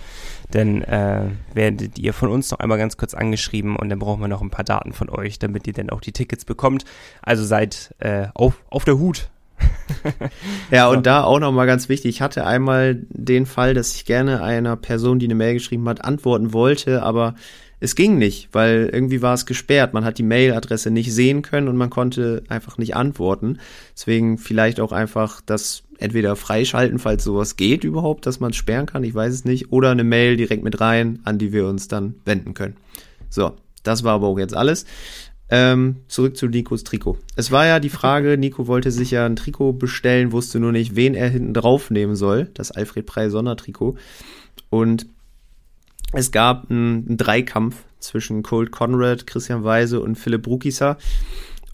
[0.52, 1.24] dann äh,
[1.54, 4.52] werdet ihr von uns noch einmal ganz kurz angeschrieben und dann brauchen wir noch ein
[4.52, 6.86] paar Daten von euch, damit ihr dann auch die Tickets bekommt.
[7.22, 9.30] Also seid äh, auf, auf der Hut,
[10.72, 14.44] ja, und da auch nochmal ganz wichtig, ich hatte einmal den Fall, dass ich gerne
[14.44, 17.36] einer Person, die eine Mail geschrieben hat, antworten wollte, aber
[17.82, 19.93] es ging nicht, weil irgendwie war es gesperrt.
[19.93, 23.57] Man hat die Mailadresse nicht sehen können und man konnte einfach nicht antworten.
[23.95, 28.86] Deswegen vielleicht auch einfach das entweder freischalten, falls sowas geht überhaupt, dass man es sperren
[28.86, 31.88] kann, ich weiß es nicht, oder eine Mail direkt mit rein, an die wir uns
[31.88, 32.77] dann wenden können.
[33.29, 34.86] So, das war aber auch jetzt alles.
[35.49, 37.17] Ähm, zurück zu Nikos Trikot.
[37.36, 40.95] Es war ja die Frage, Nico wollte sich ja ein Trikot bestellen, wusste nur nicht,
[40.95, 42.49] wen er hinten drauf nehmen soll.
[42.53, 43.95] Das Alfred Prey Sondertrikot.
[44.69, 45.07] Und
[46.14, 50.97] es gab einen, einen Dreikampf zwischen Colt Conrad, Christian Weise und Philipp Rukisa.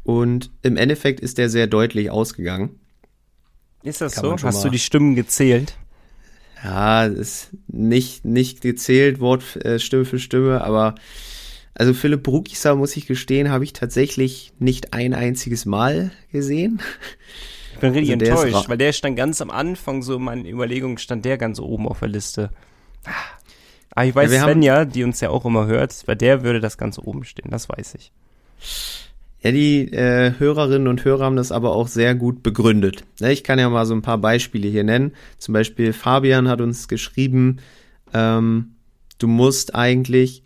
[0.03, 2.79] Und im Endeffekt ist der sehr deutlich ausgegangen.
[3.83, 4.47] Ist das Kann so?
[4.47, 5.75] Hast du die Stimmen gezählt?
[6.63, 10.95] Ja, ist nicht, nicht gezählt, Wort, äh, Stimme für Stimme, aber
[11.75, 16.81] also Philipp Brukisa, muss ich gestehen, habe ich tatsächlich nicht ein einziges Mal gesehen.
[17.73, 20.97] Ich bin richtig also enttäuscht, weil der stand ganz am Anfang, so in meinen Überlegungen,
[20.97, 22.49] stand der ganz oben auf der Liste.
[23.97, 26.77] Ah, ich weiß, ja, Svenja, die uns ja auch immer hört, bei der würde das
[26.77, 28.11] ganz oben stehen, das weiß ich.
[29.41, 33.03] Ja, die äh, Hörerinnen und Hörer haben das aber auch sehr gut begründet.
[33.19, 35.13] Ja, ich kann ja mal so ein paar Beispiele hier nennen.
[35.37, 37.57] Zum Beispiel Fabian hat uns geschrieben,
[38.13, 38.75] ähm,
[39.19, 40.43] du musst eigentlich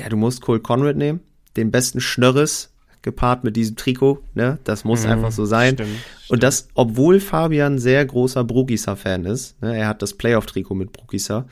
[0.00, 1.20] ja, du musst Cole Conrad nehmen,
[1.56, 2.72] den besten Schnörres
[3.02, 4.58] gepaart mit diesem Trikot, ne?
[4.64, 5.74] Das muss mhm, einfach so sein.
[5.74, 5.90] Stimmt,
[6.28, 9.76] und das, obwohl Fabian sehr großer Brugisa-Fan ist, ne?
[9.76, 11.46] er hat das Playoff-Trikot mit Brugisa.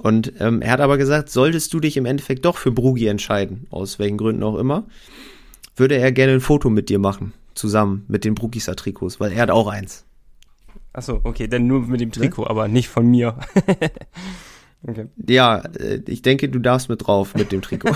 [0.00, 3.66] Und ähm, er hat aber gesagt, solltest du dich im Endeffekt doch für Brugi entscheiden,
[3.70, 4.84] aus welchen Gründen auch immer,
[5.76, 9.50] würde er gerne ein Foto mit dir machen, zusammen mit den Brugisa-Trikots, weil er hat
[9.50, 10.06] auch eins.
[10.94, 12.14] Achso, okay, dann nur mit dem ne?
[12.14, 12.50] Trikot, ne?
[12.50, 13.36] aber nicht von mir.
[14.86, 15.08] Okay.
[15.28, 17.94] Ja, äh, ich denke, du darfst mit drauf mit dem Trikot.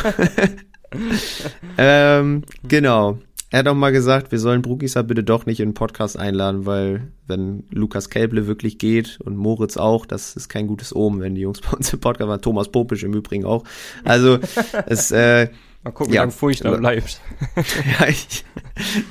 [1.79, 3.19] ähm, genau.
[3.55, 6.67] Er hat auch mal gesagt, wir sollen Brugisa bitte doch nicht in den Podcast einladen,
[6.67, 11.37] weil wenn Lukas Kelble wirklich geht und Moritz auch, das ist kein gutes Omen, wenn
[11.37, 12.43] die Jungs bei uns im Podcast waren.
[12.43, 13.63] Thomas Popisch im Übrigen auch.
[14.03, 14.41] Also
[14.87, 15.51] es äh,
[15.85, 16.23] Mal gucken, wie Ja.
[16.23, 17.21] lange Furcht da bleibt.
[18.01, 18.45] ja, ich,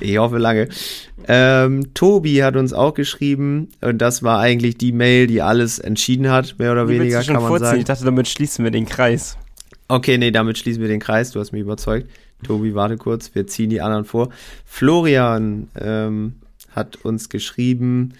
[0.02, 0.68] ich hoffe lange.
[1.26, 6.30] Ähm, Tobi hat uns auch geschrieben und das war eigentlich die Mail, die alles entschieden
[6.30, 7.66] hat, mehr oder willst weniger kann man vorziehen?
[7.68, 7.80] sagen.
[7.80, 9.38] Ich dachte, damit schließen wir den Kreis.
[9.88, 11.32] Okay, nee, damit schließen wir den Kreis.
[11.32, 12.10] Du hast mich überzeugt.
[12.44, 13.34] Tobi, warte kurz.
[13.34, 14.30] Wir ziehen die anderen vor.
[14.66, 16.36] Florian ähm,
[16.72, 18.14] hat uns geschrieben,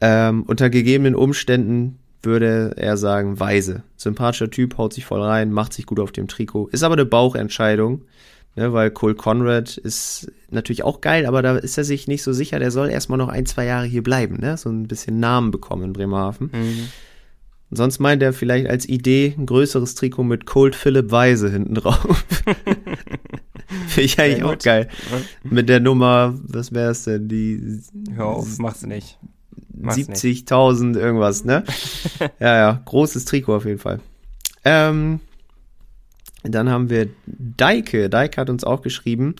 [0.00, 3.82] ähm, unter gegebenen Umständen würde er sagen, weise.
[3.96, 6.68] Sympathischer Typ, haut sich voll rein, macht sich gut auf dem Trikot.
[6.68, 8.02] Ist aber eine Bauchentscheidung,
[8.56, 12.32] ne, weil Cole Conrad ist natürlich auch geil, aber da ist er sich nicht so
[12.32, 12.58] sicher.
[12.58, 14.56] Der soll erstmal noch ein, zwei Jahre hier bleiben, ne?
[14.56, 16.50] so ein bisschen Namen bekommen in Bremerhaven.
[16.52, 16.88] Mhm.
[17.70, 22.24] Sonst meint er vielleicht als Idee ein größeres Trikot mit Cold Philip Weise hinten drauf.
[23.88, 24.88] Finde ich eigentlich auch geil.
[25.42, 27.28] Mit der Nummer, was wäre es denn?
[27.28, 27.80] Die
[28.14, 28.58] Hör auf.
[28.58, 29.18] Mach's nicht.
[29.82, 31.64] 70.000 irgendwas, ne?
[32.40, 34.00] ja, ja, großes Trikot auf jeden Fall.
[34.64, 35.20] Ähm,
[36.42, 38.08] dann haben wir Deike.
[38.08, 39.34] Deike hat uns auch geschrieben.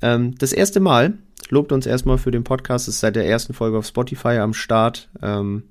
[0.00, 1.14] Ähm, das erste Mal,
[1.50, 5.08] lobt uns erstmal für den Podcast, ist seit der ersten Folge auf Spotify am Start.
[5.22, 5.64] Ähm,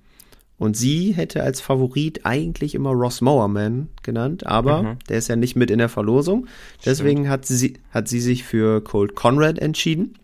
[0.60, 4.98] und sie hätte als Favorit eigentlich immer Ross Mowerman genannt, aber Mhm.
[5.10, 6.48] der ist ja nicht mit in der Verlosung.
[6.86, 10.16] Deswegen hat sie, hat sie sich für Cold Conrad entschieden.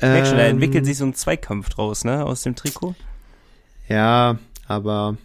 [0.00, 2.94] Schon, da Ähm, entwickelt sich so ein Zweikampf draus, ne, aus dem Trikot.
[3.88, 5.16] Ja, aber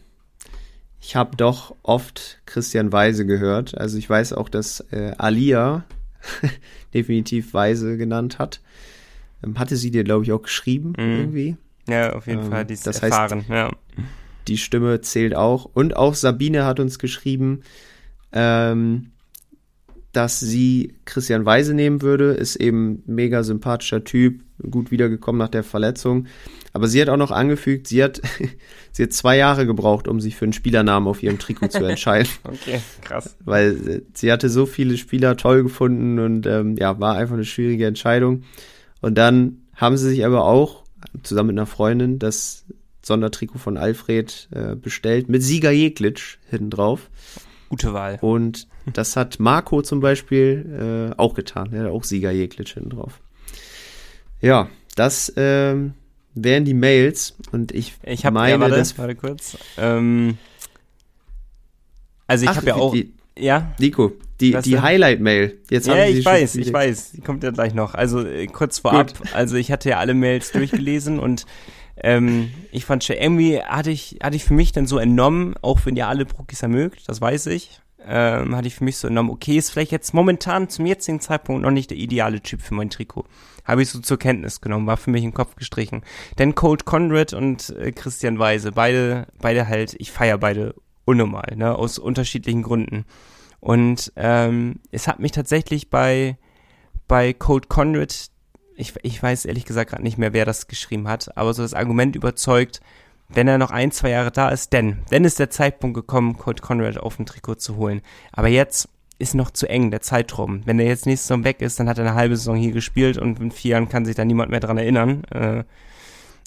[1.02, 3.78] ich habe doch oft Christian Weise gehört.
[3.78, 5.84] Also ich weiß auch, dass äh, Alia
[6.94, 8.62] definitiv Weise genannt hat.
[9.44, 11.18] Ähm, hatte sie dir, glaube ich, auch geschrieben Mhm.
[11.20, 11.58] irgendwie.
[11.88, 13.70] Ja, auf jeden Ähm, Fall, die ist das heißt- erfahren, ja.
[14.48, 15.66] Die Stimme zählt auch.
[15.66, 17.62] Und auch Sabine hat uns geschrieben,
[18.32, 19.12] ähm,
[20.14, 22.32] dass sie Christian Weise nehmen würde.
[22.32, 26.26] Ist eben mega sympathischer Typ, gut wiedergekommen nach der Verletzung.
[26.74, 28.22] Aber sie hat auch noch angefügt, sie hat,
[28.92, 32.30] sie hat zwei Jahre gebraucht, um sich für einen Spielernamen auf ihrem Trikot zu entscheiden.
[32.44, 33.36] Okay, krass.
[33.46, 37.46] Weil äh, sie hatte so viele Spieler toll gefunden und ähm, ja, war einfach eine
[37.46, 38.44] schwierige Entscheidung.
[39.02, 40.81] Und dann haben sie sich aber auch
[41.24, 42.66] zusammen mit einer Freundin das
[43.04, 47.10] Sondertrikot von Alfred äh, bestellt mit Sieger Jeglitsch hinten drauf.
[47.70, 48.20] Gute Wahl.
[48.22, 51.74] Und das hat Marco zum Beispiel äh, auch getan.
[51.74, 53.20] Er hat auch Sieger Jeglitsch hinten drauf.
[54.42, 55.94] Ja, das ähm,
[56.34, 59.58] wären die Mails und ich, Ich habe meine, ja, warte, dass warte kurz.
[59.78, 60.38] Ähm,
[62.28, 64.82] also ich habe ja auch, die, ja, Nico, die, Was die denn?
[64.82, 65.60] Highlight-Mail.
[65.70, 67.94] Jetzt ja, ich weiß, ich weiß, die kommt ja gleich noch.
[67.94, 71.46] Also äh, kurz vorab, also ich hatte ja alle Mails durchgelesen und
[72.04, 75.86] ähm, ich fand schon, irgendwie hatte ich, hatte ich für mich dann so entnommen, auch
[75.86, 79.30] wenn ihr alle Brookies mögt, das weiß ich, ähm, hatte ich für mich so entnommen,
[79.30, 82.90] okay, ist vielleicht jetzt momentan zum jetzigen Zeitpunkt noch nicht der ideale Typ für mein
[82.90, 83.26] Trikot.
[83.64, 86.02] Habe ich so zur Kenntnis genommen, war für mich im Kopf gestrichen.
[86.40, 90.74] Denn Cold Conrad und äh, Christian Weise, beide, beide halt, ich feier beide
[91.06, 93.06] unnormal, ne, aus unterschiedlichen Gründen.
[93.62, 96.38] Und ähm, es hat mich tatsächlich bei,
[97.08, 98.30] bei Cold Conrad,
[98.76, 101.76] ich, ich weiß ehrlich gesagt gerade nicht mehr, wer das geschrieben hat, aber so das
[101.76, 102.82] Argument überzeugt,
[103.30, 106.62] wenn er noch ein, zwei Jahre da ist, denn, dann ist der Zeitpunkt gekommen, Cold
[106.62, 108.02] Conrad auf ein Trikot zu holen.
[108.34, 108.90] Aber jetzt
[109.20, 110.66] ist noch zu eng, der Zeitraum.
[110.66, 113.18] Wenn er jetzt nächste Saison weg ist, dann hat er eine halbe Saison hier gespielt
[113.18, 115.24] und in vier Jahren kann sich da niemand mehr dran erinnern.
[115.26, 115.64] Äh,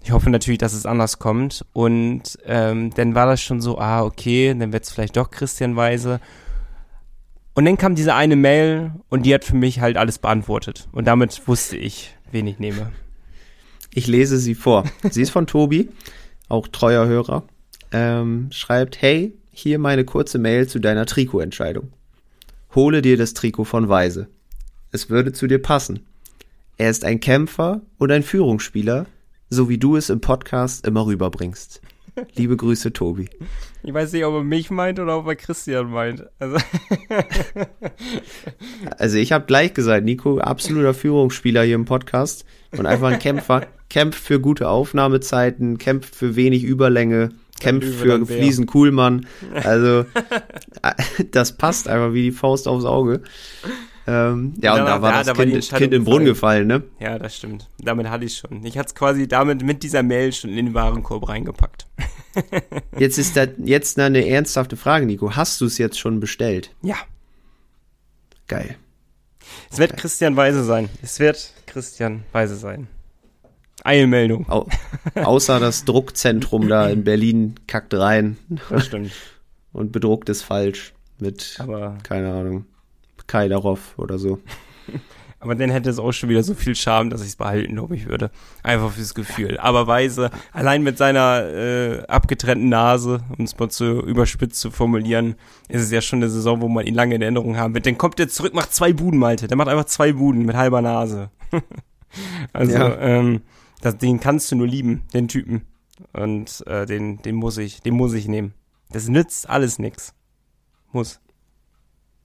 [0.03, 1.65] ich hoffe natürlich, dass es anders kommt.
[1.73, 5.77] Und ähm, dann war das schon so, ah, okay, dann wird es vielleicht doch Christian
[5.77, 6.21] Weise.
[7.55, 10.89] Und dann kam diese eine Mail und die hat für mich halt alles beantwortet.
[10.91, 12.91] Und damit wusste ich, wen ich nehme.
[13.93, 14.85] Ich lese sie vor.
[15.11, 15.89] Sie ist von Tobi,
[16.49, 17.45] auch treuer Hörer.
[17.93, 21.93] Ähm, schreibt, hey, hier meine kurze Mail zu deiner Trikotentscheidung.
[22.75, 24.27] Hole dir das Trikot von Weise.
[24.91, 26.01] Es würde zu dir passen.
[26.77, 29.07] Er ist ein Kämpfer und ein Führungsspieler,
[29.49, 31.81] so wie du es im Podcast immer rüberbringst.
[32.37, 33.29] Liebe Grüße, Tobi.
[33.83, 36.25] Ich weiß nicht, ob er mich meint oder ob er Christian meint.
[36.39, 36.57] Also,
[38.99, 43.67] Also ich habe gleich gesagt, Nico, absoluter Führungsspieler hier im Podcast und einfach ein Kämpfer,
[43.91, 48.25] kämpft für gute Aufnahmezeiten, kämpft für wenig Überlänge, kämpft für.
[48.27, 49.27] Fliesen Kuhlmann.
[49.53, 50.07] Also
[51.33, 53.23] das passt einfach wie die Faust aufs Auge.
[54.07, 55.47] Ähm, ja, und da war ja, das da war
[55.79, 56.67] kind, den Brunnen gefallen.
[56.67, 56.83] ne?
[57.01, 57.71] ja, das stimmt.
[57.79, 58.65] Damit hatte ich schon.
[58.65, 61.87] Ich hatte es quasi damit mit dieser Mail schon in den Warenkorb reingepackt.
[62.99, 65.37] Jetzt ist da jetzt eine ernsthafte Frage, Nico.
[65.37, 66.71] Hast du es jetzt schon bestellt?
[66.83, 66.97] Ja.
[68.49, 68.77] Geil.
[69.71, 70.89] Es wird Christian Weise sein.
[71.01, 72.89] Es wird Christian Weise sein.
[73.85, 74.49] Eilmeldung.
[74.49, 74.67] Au
[75.15, 78.39] außer das Druckzentrum da in Berlin kackt rein
[78.71, 79.13] Das stimmt.
[79.73, 82.67] und bedruckt es falsch mit Aber keine Ahnung,
[83.27, 84.39] Kai Darov oder so.
[85.45, 87.95] Aber dann hätte es auch schon wieder so viel Charme, dass ich es behalten, glaube
[87.95, 88.31] ich, würde.
[88.63, 89.59] Einfach fürs Gefühl.
[89.59, 95.35] Aber Weise, allein mit seiner äh, abgetrennten Nase, um es mal zu überspitzt zu formulieren,
[95.69, 97.85] ist es ja schon eine Saison, wo man ihn lange in Erinnerung haben wird.
[97.85, 99.47] Dann kommt er zurück, macht zwei Buden, Malte.
[99.47, 101.31] Der macht einfach zwei Buden mit halber Nase.
[102.55, 102.97] also, ja.
[103.01, 103.43] ähm,
[103.83, 105.67] das, den kannst du nur lieben, den Typen.
[106.15, 108.55] Und äh, den, den muss ich, den muss ich nehmen.
[108.91, 110.15] Das nützt alles nix.
[110.91, 111.21] Muss.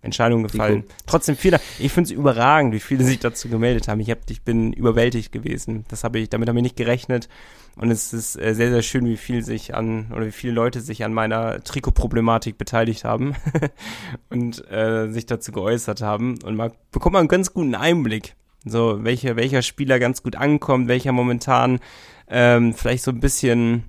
[0.01, 0.85] Entscheidung gefallen.
[1.05, 3.99] Trotzdem viele, ich finde es überragend, wie viele sich dazu gemeldet haben.
[3.99, 5.83] Ich, hab, ich bin überwältigt gewesen.
[5.89, 7.27] Das habe ich, damit habe ich nicht gerechnet.
[7.75, 10.79] Und es ist äh, sehr, sehr schön, wie viel sich an, oder wie viele Leute
[10.81, 13.35] sich an meiner Trikotproblematik beteiligt haben
[14.29, 16.41] und äh, sich dazu geäußert haben.
[16.43, 18.35] Und man bekommt man einen ganz guten Einblick.
[18.65, 21.79] So, welcher, welcher Spieler ganz gut ankommt, welcher momentan
[22.27, 23.83] ähm, vielleicht so ein bisschen,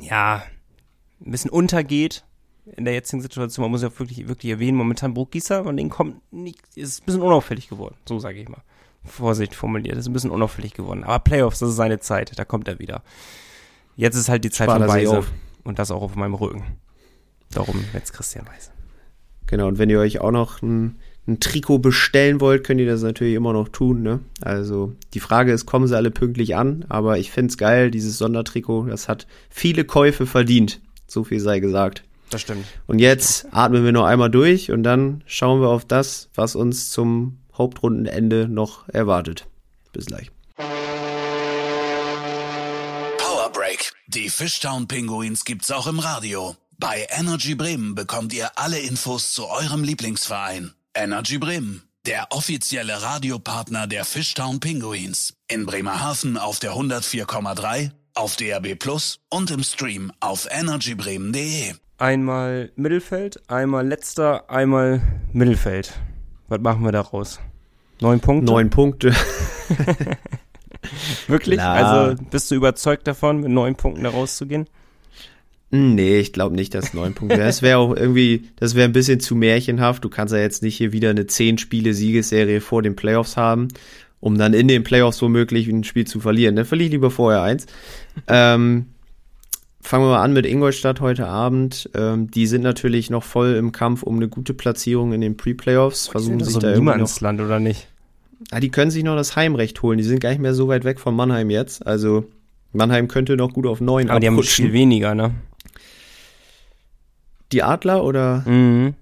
[0.00, 0.42] ja,
[1.20, 2.24] ein bisschen untergeht
[2.76, 6.20] in der jetzigen Situation, man muss ja wirklich, wirklich erwähnen, momentan Bruckgießer, von denen kommt
[6.32, 8.62] nicht, ist ein bisschen unauffällig geworden, so sage ich mal.
[9.04, 11.04] Vorsicht formuliert, ist ein bisschen unauffällig geworden.
[11.04, 13.02] Aber Playoffs, das ist seine Zeit, da kommt er wieder.
[13.96, 15.24] Jetzt ist halt die Zeit Spart von Weise.
[15.64, 16.62] Und das auch auf meinem Rücken.
[17.50, 18.70] Darum jetzt Christian Weise.
[19.46, 23.02] Genau, und wenn ihr euch auch noch ein, ein Trikot bestellen wollt, könnt ihr das
[23.02, 24.02] natürlich immer noch tun.
[24.02, 24.20] Ne?
[24.40, 26.84] Also die Frage ist, kommen sie alle pünktlich an?
[26.88, 30.80] Aber ich finde es geil, dieses Sondertrikot, das hat viele Käufe verdient.
[31.06, 32.04] So viel sei gesagt.
[32.30, 32.66] Das stimmt.
[32.86, 36.90] Und jetzt atmen wir noch einmal durch und dann schauen wir auf das, was uns
[36.90, 39.46] zum Hauptrundenende noch erwartet.
[39.92, 40.30] Bis gleich.
[43.18, 43.92] Power Break.
[44.06, 46.56] Die Fishtown Pinguins gibt's auch im Radio.
[46.78, 50.74] Bei Energy Bremen bekommt ihr alle Infos zu eurem Lieblingsverein.
[50.94, 55.34] Energy Bremen, der offizielle Radiopartner der Fishtown Pinguins.
[55.48, 63.40] In Bremerhaven auf der 104,3, auf DRB Plus und im Stream auf energybremen.de einmal Mittelfeld,
[63.48, 65.00] einmal letzter, einmal
[65.32, 65.92] Mittelfeld.
[66.48, 67.40] Was machen wir daraus?
[68.00, 68.46] Neun Punkte?
[68.46, 69.08] Neun Punkte.
[71.26, 71.58] Wirklich?
[71.58, 71.76] Klar.
[71.76, 74.66] Also bist du überzeugt davon, mit neun Punkten da rauszugehen?
[75.70, 77.36] Nee, ich glaube nicht, dass neun Punkte.
[77.36, 80.02] Das wäre auch irgendwie, das wäre ein bisschen zu märchenhaft.
[80.02, 83.68] Du kannst ja jetzt nicht hier wieder eine zehn Spiele Siegesserie vor den Playoffs haben,
[84.20, 86.56] um dann in den Playoffs womöglich ein Spiel zu verlieren.
[86.56, 87.66] Dann verliere ich lieber vorher eins.
[88.28, 88.86] ähm,
[89.88, 91.88] fangen wir mal an mit Ingolstadt heute Abend.
[91.94, 96.08] Ähm, die sind natürlich noch voll im Kampf um eine gute Platzierung in den Pre-Playoffs.
[96.08, 97.88] Versuchen sich da irgendwie noch, Land oder nicht?
[98.50, 99.96] Ah, die können sich noch das Heimrecht holen.
[99.96, 101.86] Die sind gar nicht mehr so weit weg von Mannheim jetzt.
[101.86, 102.26] Also
[102.74, 105.32] Mannheim könnte noch gut auf neun Aber die haben viel weniger, ne?
[107.52, 108.44] Die Adler oder?
[108.46, 108.94] Mhm.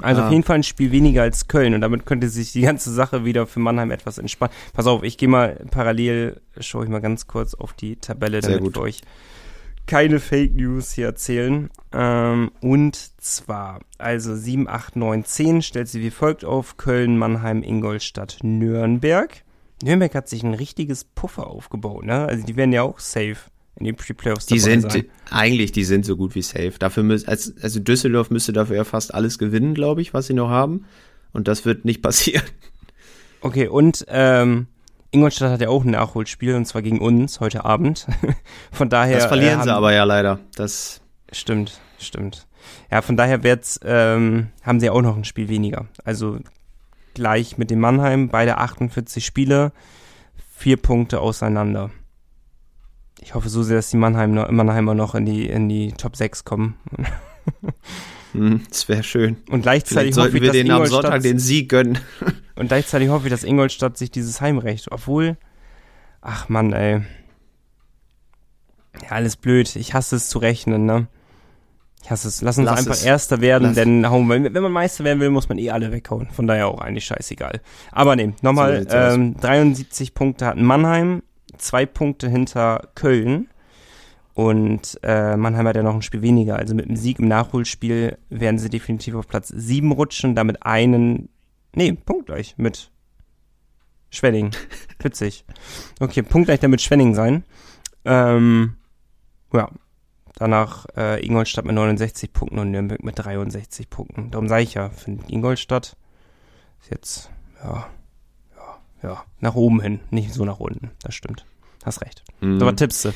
[0.00, 0.26] Also ah.
[0.26, 3.24] auf jeden Fall ein Spiel weniger als Köln und damit könnte sich die ganze Sache
[3.24, 4.54] wieder für Mannheim etwas entspannen.
[4.72, 8.58] Pass auf, ich gehe mal parallel, schaue ich mal ganz kurz auf die Tabelle, Sehr
[8.58, 9.02] damit wir euch
[9.86, 11.70] keine Fake News hier erzählen.
[11.92, 16.76] Ähm, und zwar, also 7, 8, 9, 10 stellt sie wie folgt auf.
[16.76, 19.42] Köln, Mannheim, Ingolstadt, Nürnberg.
[19.82, 22.26] Nürnberg hat sich ein richtiges Puffer aufgebaut, ne?
[22.26, 25.04] Also die werden ja auch safe in den Pre-Playoffs Die sind sein.
[25.30, 26.74] eigentlich, die sind so gut wie safe.
[26.78, 30.34] Dafür müssen, als, also Düsseldorf müsste dafür ja fast alles gewinnen, glaube ich, was sie
[30.34, 30.84] noch haben.
[31.32, 32.44] Und das wird nicht passieren.
[33.40, 34.66] Okay, und ähm,
[35.10, 38.06] Ingolstadt hat ja auch ein Nachholspiel und zwar gegen uns heute Abend.
[38.72, 39.16] von daher.
[39.16, 40.38] Das verlieren äh, sie aber ja leider.
[40.54, 41.00] Das
[41.32, 42.46] stimmt, stimmt.
[42.90, 45.86] Ja, von daher wird's, ähm, haben sie auch noch ein Spiel weniger.
[46.04, 46.38] Also
[47.14, 49.72] gleich mit dem Mannheim, beide 48 Spiele,
[50.54, 51.90] vier Punkte auseinander.
[53.22, 56.16] Ich hoffe so sehr, dass die Mannheim noch, Mannheimer noch in die, in die Top
[56.16, 56.74] 6 kommen.
[58.32, 59.36] Hm, das wäre schön.
[59.50, 61.98] Und gleichzeitig hoffe ich, dass den Ingolstadt, am Sonntag den Sieg gönnen.
[62.56, 65.36] und gleichzeitig hoffe ich, dass Ingolstadt sich dieses Heimrecht, obwohl,
[66.22, 67.02] ach Mann, ey.
[69.02, 69.76] Ja, alles blöd.
[69.76, 71.08] Ich hasse es zu rechnen, ne?
[72.02, 72.42] Ich hasse es.
[72.42, 73.04] Lass uns Lass einfach es.
[73.04, 73.74] Erster werden, Lass.
[73.74, 76.28] denn wir, wenn man Meister werden will, muss man eh alle weghauen.
[76.30, 77.60] Von daher auch eigentlich scheißegal.
[77.90, 81.22] Aber nee, nochmal, ähm, 73 Punkte hatten Mannheim,
[81.58, 83.48] zwei Punkte hinter Köln.
[84.34, 86.56] Und äh, Mannheim hat ja noch ein Spiel weniger.
[86.56, 91.28] Also mit dem Sieg im Nachholspiel werden sie definitiv auf Platz 7 rutschen, damit einen,
[91.74, 92.90] nee, punktgleich mit
[94.10, 94.52] Schwenning.
[95.00, 95.44] Witzig.
[96.00, 97.44] Okay, punktgleich damit Schwenning sein.
[98.04, 98.76] Ähm,
[99.52, 99.70] ja.
[100.36, 104.30] Danach äh, Ingolstadt mit 69 Punkten und Nürnberg mit 63 Punkten.
[104.30, 105.96] Darum sage ich ja, finde Ingolstadt
[106.80, 107.30] ist jetzt,
[107.62, 107.86] ja,
[109.02, 110.90] ja, nach oben hin, nicht so nach unten.
[111.02, 111.44] Das stimmt.
[111.84, 112.22] Hast recht.
[112.40, 112.60] Mhm.
[112.60, 113.10] Was tippst du?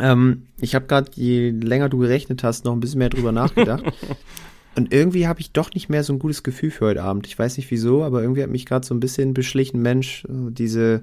[0.00, 3.84] Ähm, ich habe gerade, je länger du gerechnet hast, noch ein bisschen mehr drüber nachgedacht.
[4.76, 7.26] Und irgendwie habe ich doch nicht mehr so ein gutes Gefühl für heute Abend.
[7.26, 11.02] Ich weiß nicht wieso, aber irgendwie hat mich gerade so ein bisschen beschlichen, Mensch, diese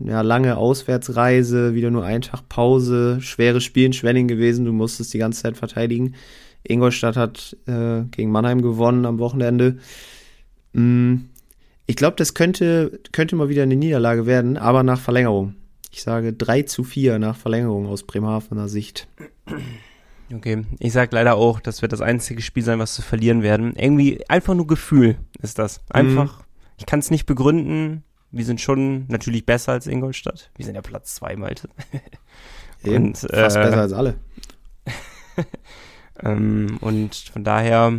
[0.00, 5.12] ja, lange Auswärtsreise, wieder nur ein Tag Pause, schweres Spiel in Schwenning gewesen, du musstest
[5.14, 6.14] die ganze Zeit verteidigen.
[6.64, 9.78] Ingolstadt hat äh, gegen Mannheim gewonnen am Wochenende.
[10.72, 11.16] Mm,
[11.88, 15.54] ich glaube, das könnte, könnte mal wieder eine Niederlage werden, aber nach Verlängerung.
[15.90, 19.08] Ich sage 3 zu 4 nach Verlängerung aus Bremerhavener Sicht.
[20.32, 23.74] Okay, ich sag leider auch, das wird das einzige Spiel sein, was zu verlieren werden.
[23.74, 25.80] Irgendwie einfach nur Gefühl ist das.
[25.88, 26.44] Einfach, mhm.
[26.76, 28.04] ich kann es nicht begründen.
[28.30, 30.50] Wir sind schon natürlich besser als Ingolstadt.
[30.56, 31.70] Wir sind ja Platz 2, Malte.
[32.84, 34.14] Eben, und, fast äh, besser als alle.
[36.22, 37.98] ähm, und von daher,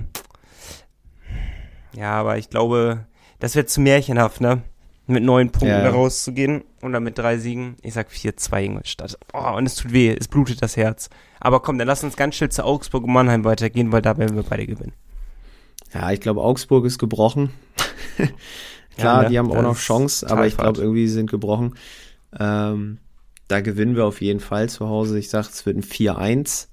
[1.95, 3.07] ja, aber ich glaube,
[3.39, 4.61] das wird zu märchenhaft, ne?
[5.07, 5.89] Mit neun Punkten ja.
[5.89, 7.77] rauszugehen und dann mit drei Siegen.
[7.81, 9.17] Ich sag 4-2 Ingolstadt.
[9.33, 11.09] Oh, und es tut weh, es blutet das Herz.
[11.39, 14.35] Aber komm, dann lass uns ganz schnell zu Augsburg und Mannheim weitergehen, weil da werden
[14.35, 14.93] wir beide gewinnen.
[15.93, 17.51] Ja, ich glaube, Augsburg ist gebrochen.
[18.97, 19.29] Klar, ja, ne?
[19.29, 21.75] die haben auch noch Chance, aber ich glaube, irgendwie sind gebrochen.
[22.37, 22.99] Ähm,
[23.47, 25.17] da gewinnen wir auf jeden Fall zu Hause.
[25.17, 26.67] Ich sag, es wird ein 4-1.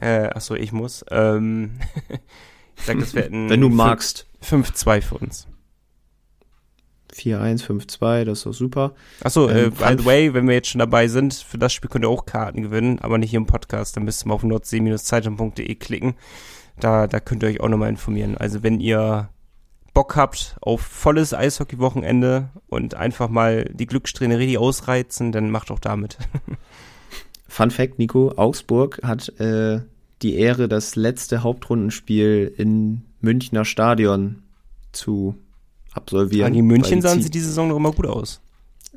[0.00, 1.04] Äh, achso, ich muss.
[1.10, 1.78] Ähm,
[2.76, 4.26] ich sag, das ein Wenn du magst.
[4.42, 5.46] 5-2 für uns.
[7.14, 8.94] 4-1, 5-2, das ist doch super.
[9.22, 11.72] Achso, äh, ähm, äh, by the way, wenn wir jetzt schon dabei sind, für das
[11.72, 13.96] Spiel könnt ihr auch Karten gewinnen, aber nicht hier im Podcast.
[13.96, 16.14] Dann müsst ihr mal auf nordsee-zeitung.de klicken.
[16.80, 18.36] Da, da könnt ihr euch auch nochmal informieren.
[18.36, 19.28] Also wenn ihr
[19.92, 25.78] Bock habt auf volles Eishockey-Wochenende und einfach mal die Glückssträhne richtig ausreizen, dann macht auch
[25.78, 26.18] damit.
[27.48, 29.82] Fun Fact, Nico, Augsburg hat äh,
[30.24, 34.42] die Ehre, das letzte Hauptrundenspiel in Münchner Stadion
[34.92, 35.36] zu
[35.92, 36.48] absolvieren.
[36.48, 38.40] An die München sahen sie diese Saison noch immer gut aus.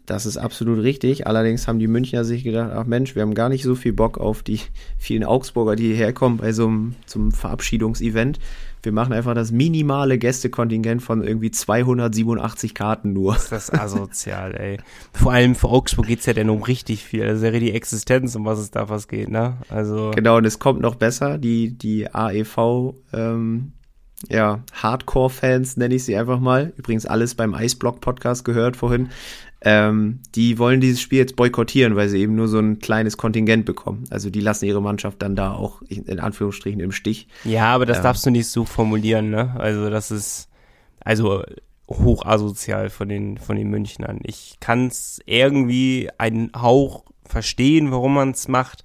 [0.08, 1.28] Das ist absolut richtig.
[1.28, 4.18] Allerdings haben die Münchner sich gedacht, ach Mensch, wir haben gar nicht so viel Bock
[4.18, 4.62] auf die
[4.97, 8.39] vielen Augsburger, die hierher kommen bei so einem zum Verabschiedungsevent.
[8.84, 13.36] Wir machen einfach das minimale Gästekontingent von irgendwie 287 Karten nur.
[13.36, 14.78] Ist das asozial, ey.
[15.14, 17.26] Vor allem für Augsburg geht's ja denn um richtig viel.
[17.26, 19.58] Das ist ja die Existenz, um was es da was geht, ne?
[19.68, 20.12] Also.
[20.16, 21.38] Genau, und es kommt noch besser.
[21.38, 23.74] Die, die AEV, ähm,
[24.30, 26.74] ja, Hardcore-Fans nenne ich sie einfach mal.
[26.78, 29.10] Übrigens alles beim Eisblock-Podcast gehört vorhin.
[29.62, 33.66] Ähm, die wollen dieses Spiel jetzt boykottieren, weil sie eben nur so ein kleines Kontingent
[33.66, 34.03] bekommen.
[34.12, 37.28] Also die lassen ihre Mannschaft dann da auch in Anführungsstrichen im Stich.
[37.43, 39.55] Ja, aber das ähm, darfst du nicht so formulieren, ne?
[39.58, 40.49] Also das ist
[40.99, 41.43] also
[41.89, 44.20] hochasozial von den von den Münchnern.
[44.24, 48.84] Ich kann es irgendwie einen Hauch verstehen, warum man es macht,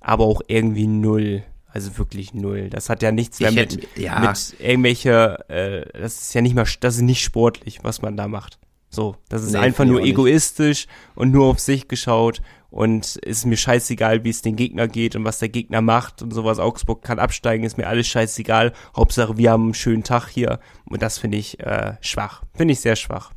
[0.00, 1.42] aber auch irgendwie null.
[1.68, 2.68] Also wirklich null.
[2.68, 4.20] Das hat ja nichts mehr mit, hätte, ja.
[4.20, 8.28] mit irgendwelcher, äh, das ist ja nicht mal, das ist nicht sportlich, was man da
[8.28, 8.58] macht.
[8.94, 13.56] So, das ist nee, einfach nur egoistisch und nur auf sich geschaut und ist mir
[13.56, 16.58] scheißegal, wie es den Gegner geht und was der Gegner macht und sowas.
[16.58, 18.74] Augsburg kann absteigen, ist mir alles scheißegal.
[18.94, 22.42] Hauptsache, wir haben einen schönen Tag hier und das finde ich äh, schwach.
[22.54, 23.32] Finde ich sehr schwach.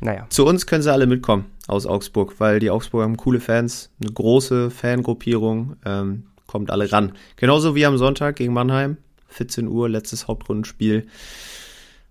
[0.00, 0.26] Naja.
[0.28, 4.12] Zu uns können sie alle mitkommen aus Augsburg, weil die Augsburger haben coole Fans, eine
[4.12, 5.76] große Fangruppierung.
[5.84, 7.12] Ähm, kommt alle ran.
[7.36, 8.96] Genauso wie am Sonntag gegen Mannheim,
[9.28, 11.06] 14 Uhr, letztes Hauptrundenspiel.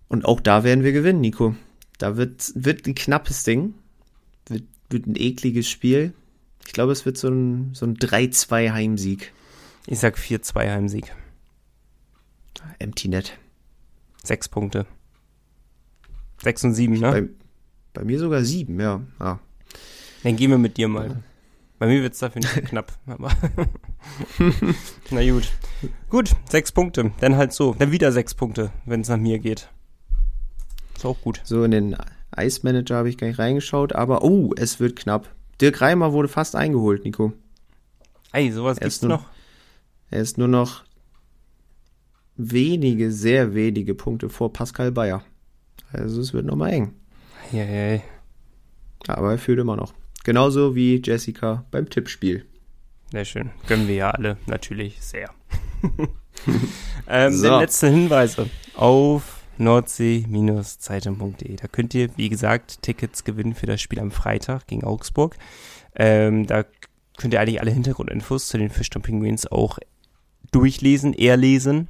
[0.08, 1.56] Und auch da werden wir gewinnen, Nico.
[1.98, 3.74] Da wird, wird ein knappes Ding.
[4.48, 6.14] Wird, wird ein ekliges Spiel.
[6.66, 9.34] Ich glaube, es wird so ein, so ein 3-2 Heimsieg.
[9.88, 11.16] Ich sag 4-2 Heimsieg.
[12.80, 13.38] Empty Net.
[14.24, 14.86] Sechs Punkte.
[16.42, 17.12] Sechs und sieben, ne?
[17.12, 17.30] Bei,
[17.94, 19.02] bei mir sogar sieben, ja.
[19.20, 19.40] Ah.
[20.24, 21.24] Dann gehen wir mit dir mal.
[21.78, 23.32] Bei mir wird es dafür nicht knapp, aber
[25.12, 25.52] na gut.
[26.10, 27.12] Gut, sechs Punkte.
[27.20, 27.76] Dann halt so.
[27.78, 29.70] Dann wieder sechs Punkte, wenn es nach mir geht.
[30.96, 31.42] Ist auch gut.
[31.44, 31.96] So, in den
[32.38, 35.34] Ice Manager habe ich gar nicht reingeschaut, aber oh, es wird knapp.
[35.62, 37.34] Dirk Reimer wurde fast eingeholt, Nico.
[38.32, 39.30] Ey, sowas er gibt's nur, noch.
[40.10, 40.84] Er ist nur noch
[42.36, 45.24] wenige, sehr wenige Punkte vor Pascal Bayer.
[45.94, 46.94] Also es wird nochmal eng.
[47.52, 48.02] Hey.
[49.08, 49.94] Aber er führt immer noch.
[50.24, 52.46] Genauso wie Jessica beim Tippspiel.
[53.12, 53.52] Sehr schön.
[53.68, 55.30] Gönnen wir ja alle natürlich sehr.
[57.08, 57.60] ähm, so.
[57.60, 61.56] letzte Hinweise auf nordsee-zeitung.de.
[61.56, 65.36] Da könnt ihr, wie gesagt, Tickets gewinnen für das Spiel am Freitag gegen Augsburg.
[65.96, 66.66] Ähm, da
[67.18, 69.80] könnt ihr eigentlich alle Hintergrundinfos zu den Fischton Penguins auch
[70.52, 71.90] durchlesen, eher lesen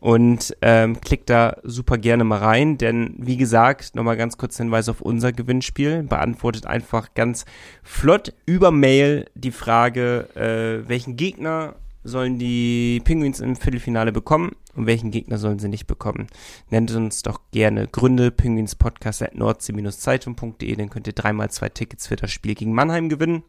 [0.00, 4.88] und ähm, klickt da super gerne mal rein, denn wie gesagt, nochmal ganz kurz Hinweis
[4.88, 6.02] auf unser Gewinnspiel.
[6.02, 7.44] Beantwortet einfach ganz
[7.82, 14.86] flott über Mail die Frage, äh, welchen Gegner sollen die Penguins im Viertelfinale bekommen und
[14.86, 16.26] welchen Gegner sollen sie nicht bekommen.
[16.70, 22.16] Nennt uns doch gerne Gründe Penguinspodcast at nordsee-zeitung.de, dann könnt ihr dreimal zwei Tickets für
[22.16, 23.42] das Spiel gegen Mannheim gewinnen.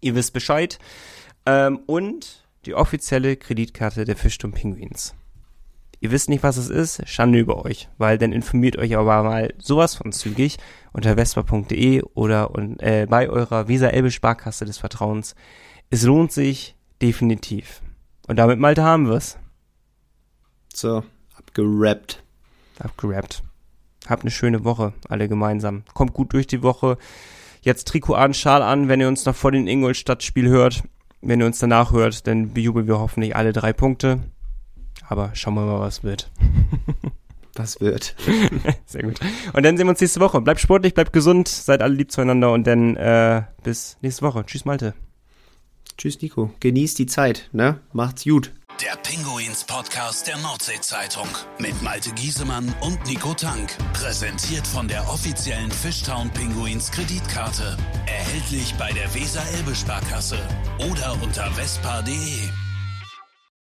[0.00, 0.78] Ihr wisst Bescheid.
[1.46, 5.14] Ähm, und die offizielle Kreditkarte der Fischturm Penguins.
[6.00, 9.54] Ihr wisst nicht, was es ist, Schande über euch, weil dann informiert euch aber mal
[9.58, 10.58] sowas von zügig
[10.92, 15.34] unter vespa.de oder und, äh, bei eurer Visa Elbe Sparkasse des Vertrauens.
[15.88, 16.73] Es lohnt sich
[17.04, 17.82] Definitiv.
[18.28, 19.36] Und damit, Malte, haben wir's.
[20.72, 21.04] So,
[21.36, 22.22] abgerappt.
[22.78, 23.42] Abgerappt.
[24.08, 25.82] Habt eine schöne Woche, alle gemeinsam.
[25.92, 26.96] Kommt gut durch die Woche.
[27.60, 30.84] Jetzt Trikot an, Schal an, wenn ihr uns noch vor dem Ingolstadt-Spiel hört.
[31.20, 34.20] Wenn ihr uns danach hört, dann bejubeln wir hoffentlich alle drei Punkte.
[35.06, 36.30] Aber schauen wir mal, was wird.
[37.56, 38.16] Was wird.
[38.86, 39.20] Sehr gut.
[39.52, 40.40] Und dann sehen wir uns nächste Woche.
[40.40, 44.44] Bleibt sportlich, bleibt gesund, seid alle lieb zueinander und dann äh, bis nächste Woche.
[44.44, 44.94] Tschüss, Malte.
[45.96, 46.50] Tschüss, Nico.
[46.60, 47.80] Genießt die Zeit, ne?
[47.92, 48.52] Macht's gut.
[48.82, 51.28] Der Pinguins Podcast der Nordsee-Zeitung
[51.60, 53.76] mit Malte Giesemann und Nico Tank.
[53.92, 57.76] Präsentiert von der offiziellen Fishtown Pinguins Kreditkarte.
[58.06, 60.38] Erhältlich bei der Weser-Elbe-Sparkasse
[60.90, 62.63] oder unter vespa.de.